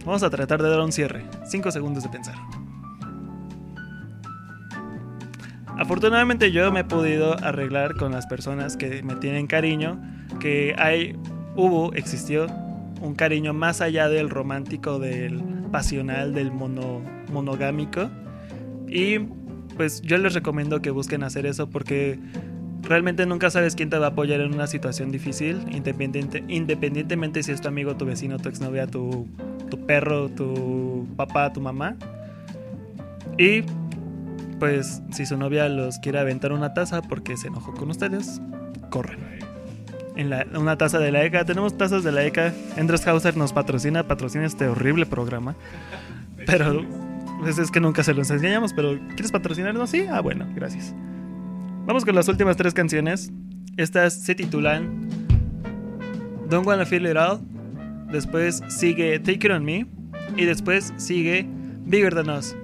Vamos 0.06 0.22
a 0.22 0.30
tratar 0.30 0.62
de 0.62 0.70
dar 0.70 0.82
un 0.82 0.92
cierre. 0.92 1.24
Cinco 1.46 1.72
segundos 1.72 2.04
de 2.04 2.10
pensar. 2.10 2.36
Afortunadamente 5.78 6.52
yo 6.52 6.72
me 6.72 6.82
he 6.82 6.84
podido 6.84 7.42
arreglar 7.44 7.96
con 7.96 8.12
las 8.12 8.28
personas 8.28 8.78
que 8.78 9.02
me 9.02 9.16
tienen 9.16 9.48
cariño, 9.48 10.00
que 10.40 10.76
hay, 10.78 11.16
hubo, 11.56 11.94
existió 11.94 12.48
un 13.02 13.16
cariño 13.16 13.54
más 13.54 13.82
allá 13.82 14.08
del 14.08 14.30
romántico, 14.30 15.00
del 15.00 15.42
pasional, 15.72 16.34
del 16.34 16.52
mono, 16.52 17.02
monogámico. 17.32 18.10
Y 18.88 19.20
pues 19.76 20.02
yo 20.02 20.18
les 20.18 20.34
recomiendo 20.34 20.82
que 20.82 20.92
busquen 20.92 21.24
hacer 21.24 21.46
eso 21.46 21.70
porque 21.70 22.20
realmente 22.84 23.26
nunca 23.26 23.50
sabes 23.50 23.76
quién 23.76 23.90
te 23.90 23.98
va 23.98 24.08
a 24.08 24.10
apoyar 24.10 24.42
en 24.42 24.54
una 24.54 24.68
situación 24.68 25.12
difícil, 25.12 25.62
independiente, 25.72 26.44
independientemente 26.48 27.42
si 27.44 27.52
es 27.52 27.62
tu 27.62 27.68
amigo, 27.68 27.96
tu 27.96 28.06
vecino, 28.06 28.38
tu 28.38 28.50
exnovia, 28.50 28.88
tu, 28.88 29.28
tu 29.70 29.86
perro, 29.86 30.30
tu 30.30 31.08
papá, 31.16 31.52
tu 31.52 31.62
mamá. 31.62 31.96
Y 33.38 33.64
pues 34.60 35.02
si 35.12 35.26
su 35.26 35.38
novia 35.38 35.68
los 35.70 35.98
quiere 36.00 36.20
aventar 36.20 36.52
una 36.52 36.74
taza 36.76 37.02
porque 37.02 37.38
se 37.38 37.48
enojó 37.48 37.74
con 37.74 37.90
ustedes, 37.90 38.42
corren. 38.92 39.21
En 40.16 40.30
la- 40.30 40.46
una 40.56 40.78
taza 40.78 41.00
de 41.00 41.12
la 41.12 41.24
ECA, 41.24 41.46
tenemos 41.46 41.78
tazas 41.78 42.04
de 42.04 42.12
la 42.12 42.24
ECA. 42.26 42.54
Endres 42.78 43.08
Hauser 43.08 43.38
nos 43.38 43.54
patrocina, 43.54 44.04
patrocina 44.08 44.46
este 44.46 44.68
horrible 44.68 45.06
programa. 45.06 45.56
Pero 46.46 46.86
pues, 47.40 47.58
es 47.58 47.72
que 47.72 47.80
nunca 47.80 48.04
se 48.04 48.14
los 48.14 48.30
enseñamos, 48.30 48.74
pero 48.74 48.98
¿quieres 49.10 49.32
patrocinarnos? 49.32 49.90
Sí, 49.90 50.06
ah, 50.12 50.20
bueno, 50.22 50.46
gracias. 50.56 50.94
Vamos 51.86 52.04
con 52.06 52.14
las 52.16 52.28
últimas 52.28 52.58
tres 52.58 52.74
canciones. 52.74 53.32
Estas 53.78 54.14
se 54.14 54.36
titulan 54.36 55.08
Don't 56.50 56.68
Wanna 56.68 56.86
Feel 56.86 57.06
It 57.08 57.16
All. 57.18 57.40
Después 58.12 58.62
sigue 58.68 59.18
Take 59.20 59.48
It 59.48 59.52
On 59.52 59.64
Me. 59.64 59.86
Y 60.36 60.46
después 60.46 60.94
sigue 60.98 61.48
Bigger 61.86 62.14
Than 62.14 62.30
Us. 62.30 62.56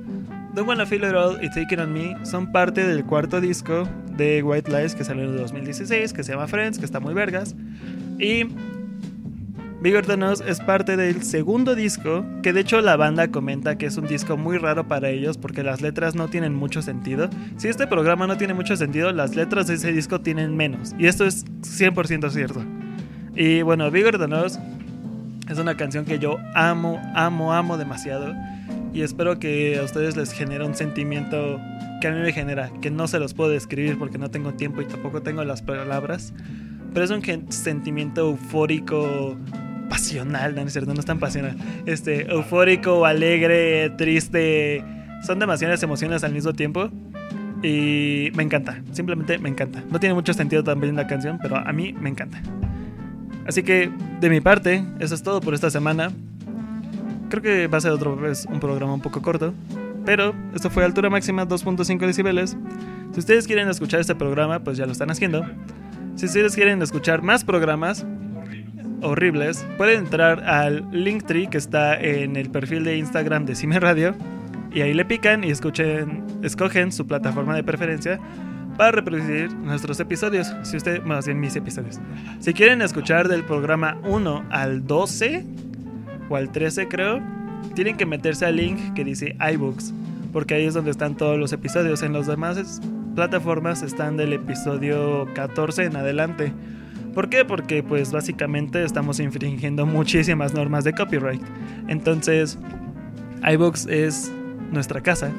Don't 0.54 0.68
Wanna 0.68 0.86
Feel 0.86 1.04
It 1.04 1.14
All 1.14 1.44
y 1.44 1.48
Take 1.50 1.68
It 1.76 1.80
On 1.80 1.94
Me 1.94 2.16
son 2.26 2.52
parte 2.52 2.86
del 2.86 3.06
cuarto 3.06 3.40
disco 3.42 3.88
de 4.18 4.44
White 4.44 4.72
Lies 4.72 4.96
que 4.96 5.04
salió 5.04 5.24
en 5.24 5.32
el 5.32 5.38
2016, 5.38 6.14
que 6.14 6.24
se 6.24 6.32
llama 6.34 6.48
Friends, 6.48 6.80
que 6.80 6.86
está 6.86 7.00
muy 7.00 7.14
vergas. 7.14 7.56
Y 8.20 8.46
Bigger 9.80 10.06
Than 10.08 10.24
Us 10.24 10.42
es 10.42 10.60
parte 10.60 10.98
del 10.98 11.22
segundo 11.22 11.76
disco, 11.76 12.26
que 12.42 12.52
de 12.52 12.62
hecho 12.62 12.82
la 12.82 12.96
banda 12.96 13.28
comenta 13.28 13.78
que 13.78 13.86
es 13.86 13.96
un 13.98 14.08
disco 14.08 14.36
muy 14.36 14.58
raro 14.58 14.88
para 14.88 15.10
ellos 15.10 15.38
porque 15.38 15.62
las 15.62 15.82
letras 15.82 16.16
no 16.16 16.30
tienen 16.30 16.56
mucho 16.56 16.82
sentido. 16.82 17.30
Si 17.58 17.68
este 17.68 17.86
programa 17.86 18.26
no 18.26 18.38
tiene 18.38 18.56
mucho 18.56 18.76
sentido, 18.76 19.12
las 19.12 19.36
letras 19.36 19.68
de 19.68 19.76
ese 19.76 19.92
disco 19.92 20.20
tienen 20.22 20.58
menos. 20.58 20.96
Y 20.98 21.06
esto 21.06 21.26
es 21.26 21.46
100% 21.62 22.30
cierto. 22.32 22.64
Y 23.36 23.62
bueno, 23.62 23.92
Bigger 23.92 24.18
Than 24.18 24.34
es 24.34 25.60
una 25.60 25.78
canción 25.78 26.06
que 26.06 26.18
yo 26.18 26.38
amo, 26.56 27.00
amo, 27.14 27.54
amo 27.54 27.78
demasiado. 27.78 28.34
Y 28.94 29.04
espero 29.04 29.38
que 29.38 29.78
a 29.78 29.84
ustedes 29.84 30.18
les 30.18 30.32
genere 30.32 30.66
un 30.66 30.74
sentimiento 30.74 31.62
que 32.02 32.08
a 32.08 32.12
mí 32.12 32.20
me 32.20 32.32
genera, 32.32 32.72
que 32.82 32.92
no 32.92 33.08
se 33.08 33.20
los 33.20 33.34
puedo 33.34 33.50
describir 33.50 33.98
porque 33.98 34.18
no 34.18 34.30
tengo 34.30 34.54
tiempo 34.54 34.82
y 34.82 34.86
tampoco 34.86 35.22
tengo 35.22 35.44
las 35.44 35.62
palabras. 35.62 36.34
Pero 36.94 37.06
es 37.06 37.12
un 37.12 37.52
sentimiento 37.52 38.30
eufórico, 38.30 39.38
pasional, 39.90 40.56
no, 40.56 40.62
es 40.62 40.74
cierto, 40.74 40.94
no 40.94 41.00
es 41.00 41.06
tan 41.06 41.20
pasional. 41.20 41.58
Este, 41.86 42.32
eufórico, 42.32 43.06
alegre, 43.06 43.90
triste. 43.92 44.84
Son 45.26 45.40
demasiadas 45.40 45.82
emociones 45.84 46.24
al 46.24 46.34
mismo 46.34 46.54
tiempo. 46.54 46.90
Y 47.64 48.32
me 48.36 48.44
encanta, 48.44 48.82
simplemente 48.92 49.40
me 49.40 49.50
encanta. 49.50 49.84
No 49.90 50.00
tiene 50.00 50.14
mucho 50.14 50.34
sentido 50.34 50.64
también 50.64 50.96
la 50.96 51.08
canción, 51.08 51.40
pero 51.42 51.58
a 51.58 51.74
mí 51.74 51.94
me 51.94 52.10
encanta. 52.10 52.40
Así 53.48 53.64
que, 53.64 53.90
de 54.20 54.30
mi 54.30 54.42
parte, 54.42 54.84
eso 55.00 55.16
es 55.16 55.24
todo 55.24 55.42
por 55.42 55.54
esta 55.54 55.70
semana. 55.72 56.12
Creo 57.30 57.42
que 57.42 57.68
va 57.68 57.80
a 57.80 57.82
ser 57.82 57.92
otra 57.92 58.12
vez 58.12 58.46
un 58.52 58.60
programa 58.60 58.94
un 58.94 59.02
poco 59.02 59.22
corto. 59.22 59.54
Pero 60.08 60.34
esto 60.56 60.70
fue 60.70 60.86
altura 60.86 61.10
máxima 61.10 61.46
2.5 61.46 62.00
decibeles. 62.00 62.56
Si 63.12 63.20
ustedes 63.20 63.46
quieren 63.46 63.68
escuchar 63.68 64.00
este 64.00 64.16
programa, 64.16 64.64
pues 64.64 64.78
ya 64.78 64.86
lo 64.86 64.94
están 64.94 65.12
haciendo. 65.12 65.46
Si 66.16 66.28
ustedes 66.28 66.56
quieren 66.56 66.82
escuchar 66.82 67.24
más 67.24 67.44
programas 67.44 68.08
horribles, 69.02 69.68
pueden 69.76 70.06
entrar 70.06 70.46
al 70.46 70.88
Linktree 70.94 71.50
que 71.50 71.58
está 71.58 72.00
en 72.00 72.38
el 72.38 72.50
perfil 72.50 72.86
de 72.86 72.96
Instagram 72.96 73.46
de 73.46 73.56
Cime 73.56 73.82
Radio. 73.82 74.16
Y 74.74 74.80
ahí 74.80 74.94
le 74.94 75.04
pican 75.04 75.44
y 75.44 75.52
escuchen, 75.52 76.24
escogen 76.42 76.94
su 76.94 77.06
plataforma 77.06 77.54
de 77.54 77.66
preferencia 77.66 78.18
para 78.78 78.92
reproducir 78.92 79.54
nuestros 79.56 80.00
episodios. 80.00 80.56
Si 80.64 80.78
usted, 80.78 81.04
más 81.04 81.26
bien 81.26 81.42
mis 81.42 81.58
episodios. 81.58 82.00
Si 82.40 82.54
quieren 82.54 82.82
escuchar 82.82 83.28
del 83.28 83.44
programa 83.44 83.98
1 84.06 84.46
al 84.52 84.88
12 84.88 85.44
o 86.30 86.38
al 86.38 86.50
13 86.54 86.88
creo, 86.88 87.22
tienen 87.74 87.98
que 87.98 88.06
meterse 88.06 88.46
al 88.46 88.58
link 88.58 88.94
que 88.94 89.04
dice 89.04 89.36
iBooks, 89.54 89.94
porque 90.34 90.56
ahí 90.56 90.66
es 90.66 90.74
donde 90.74 90.92
están 90.92 91.16
todos 91.16 91.38
los 91.38 91.54
episodios. 91.54 92.04
En 92.04 92.14
las 92.14 92.28
demás 92.28 92.82
plataformas 93.16 93.82
están 93.82 94.18
del 94.18 94.34
episodio 94.34 95.28
14 95.34 95.86
en 95.86 95.96
adelante. 95.96 96.54
¿Por 97.14 97.30
qué? 97.30 97.46
Porque 97.46 97.82
pues 97.82 98.12
básicamente 98.12 98.84
estamos 98.84 99.20
infringiendo 99.20 99.86
muchísimas 99.86 100.54
normas 100.54 100.84
de 100.84 100.94
copyright. 100.94 101.42
Entonces, 101.88 102.60
iBooks 103.44 103.88
es 103.88 104.32
nuestra 104.72 105.02
casa, 105.02 105.32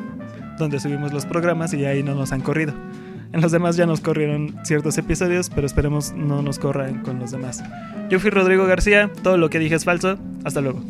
donde 0.58 0.80
subimos 0.80 1.12
los 1.12 1.24
programas 1.24 1.72
y 1.74 1.84
ahí 1.84 2.02
no 2.02 2.14
nos 2.14 2.32
han 2.32 2.40
corrido. 2.40 2.74
En 3.32 3.42
los 3.42 3.52
demás 3.52 3.76
ya 3.76 3.86
nos 3.86 4.00
corrieron 4.00 4.56
ciertos 4.64 4.96
episodios, 4.98 5.50
pero 5.50 5.66
esperemos 5.66 6.12
no 6.14 6.42
nos 6.42 6.58
corran 6.58 7.02
con 7.02 7.18
los 7.18 7.30
demás. 7.30 7.62
Yo 8.08 8.18
fui 8.18 8.30
Rodrigo 8.30 8.66
García, 8.66 9.10
todo 9.22 9.36
lo 9.36 9.50
que 9.50 9.58
dije 9.58 9.74
es 9.74 9.84
falso. 9.84 10.18
Hasta 10.44 10.60
luego. 10.60 10.82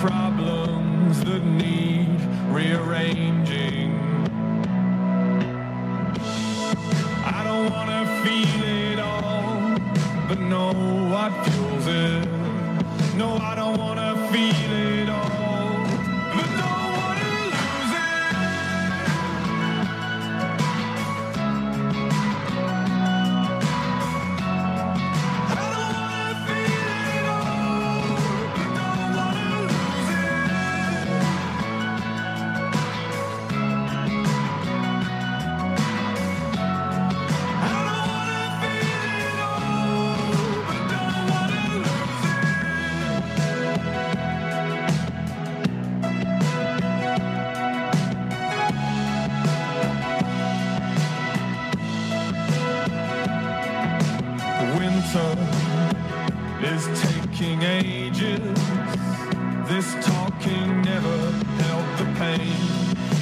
problem. 0.00 0.29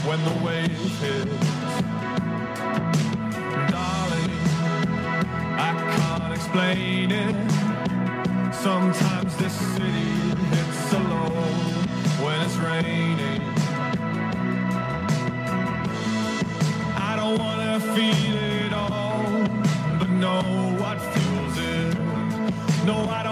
When 0.09 0.25
the 0.25 0.43
wave 0.43 1.01
hits. 1.03 1.83
Darling, 3.71 4.33
I 5.67 5.71
can't 5.97 6.33
explain 6.33 7.11
it. 7.11 7.37
Sometimes 8.55 9.37
this 9.37 9.53
city 9.53 10.11
hits 10.55 10.93
alone 10.95 11.75
when 12.25 12.41
it's 12.41 12.57
raining. 12.57 13.43
I 17.11 17.13
don't 17.17 17.39
wanna 17.39 17.79
feel 17.95 18.37
it 18.65 18.73
all, 18.73 19.29
but 19.99 20.09
know 20.09 20.43
what 20.81 20.99
fuels 21.13 21.59
it. 21.59 21.95
No, 22.87 22.97
I 23.11 23.23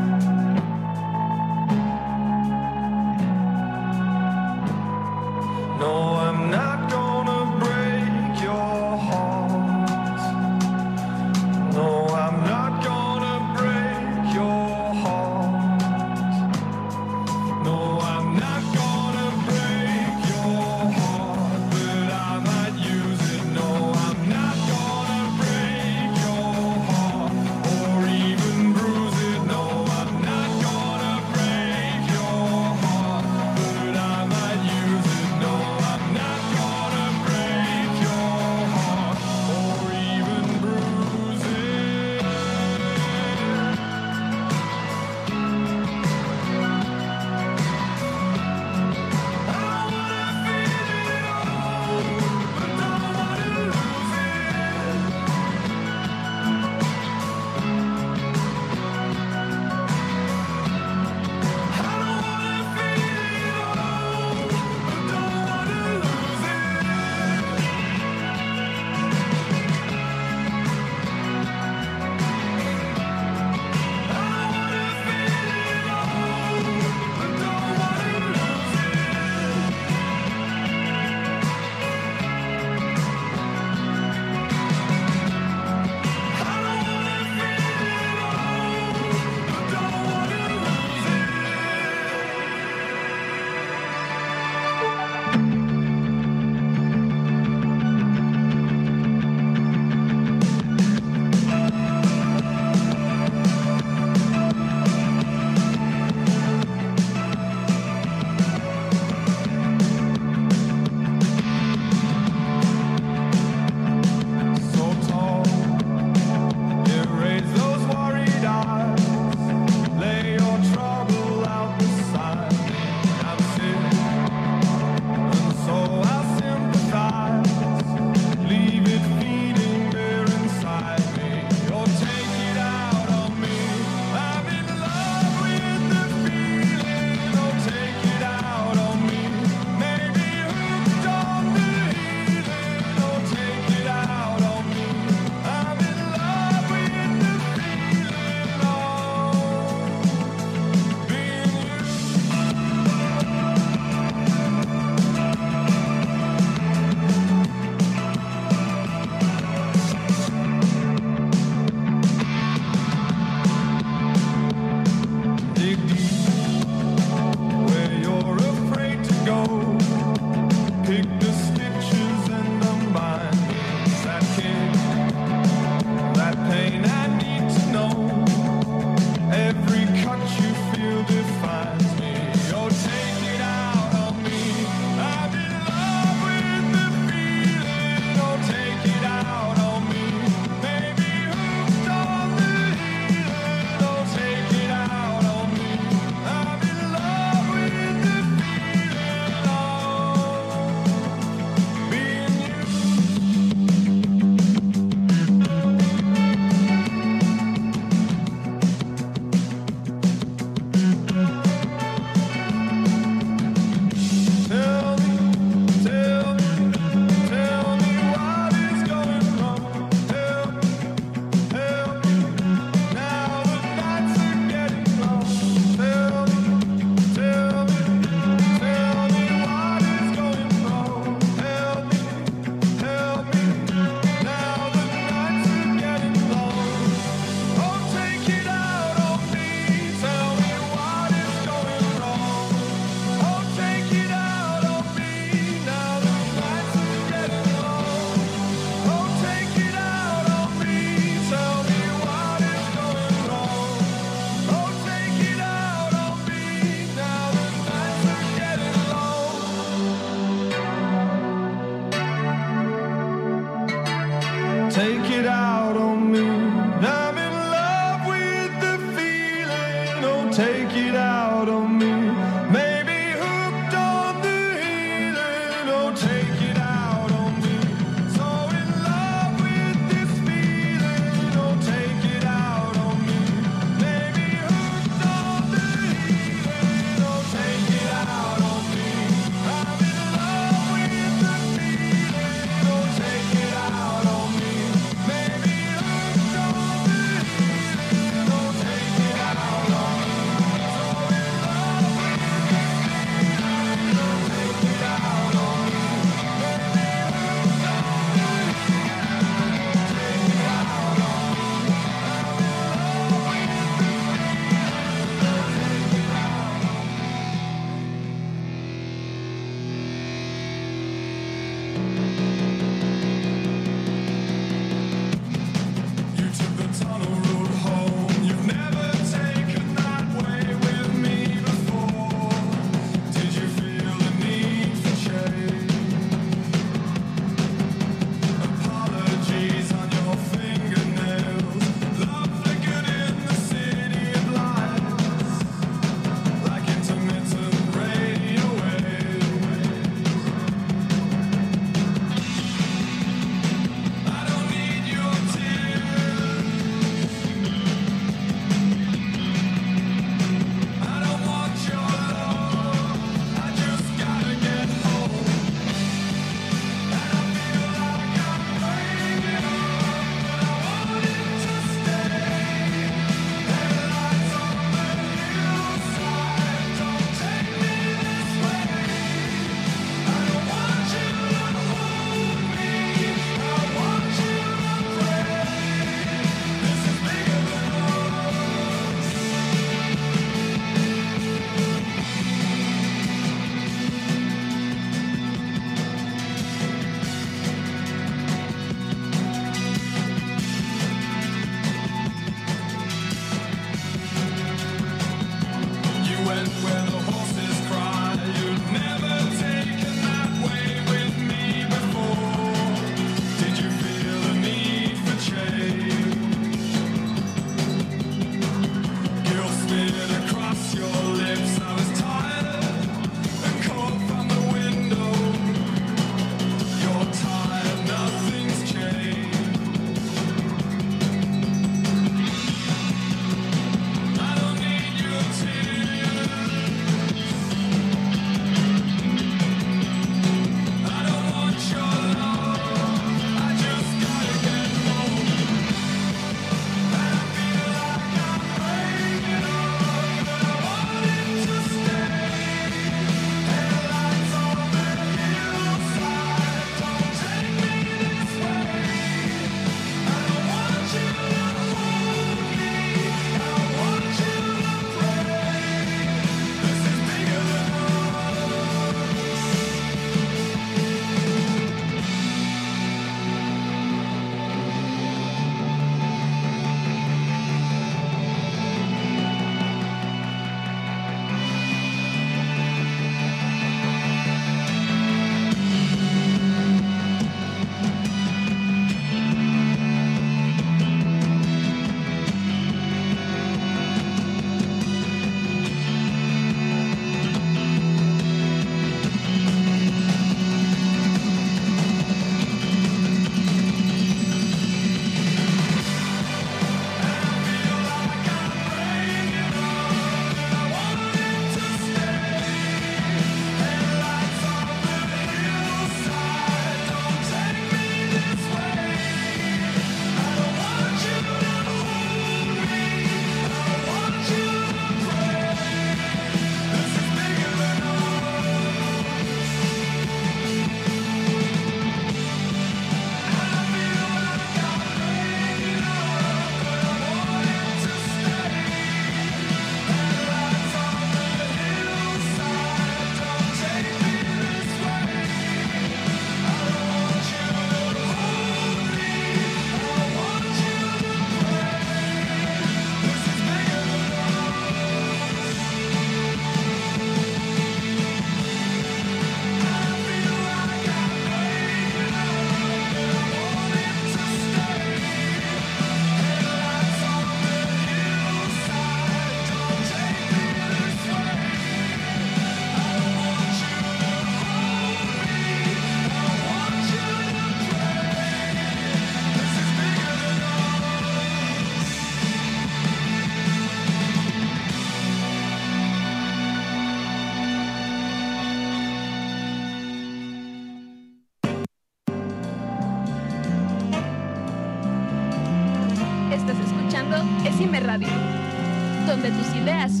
tus 599.88 600.00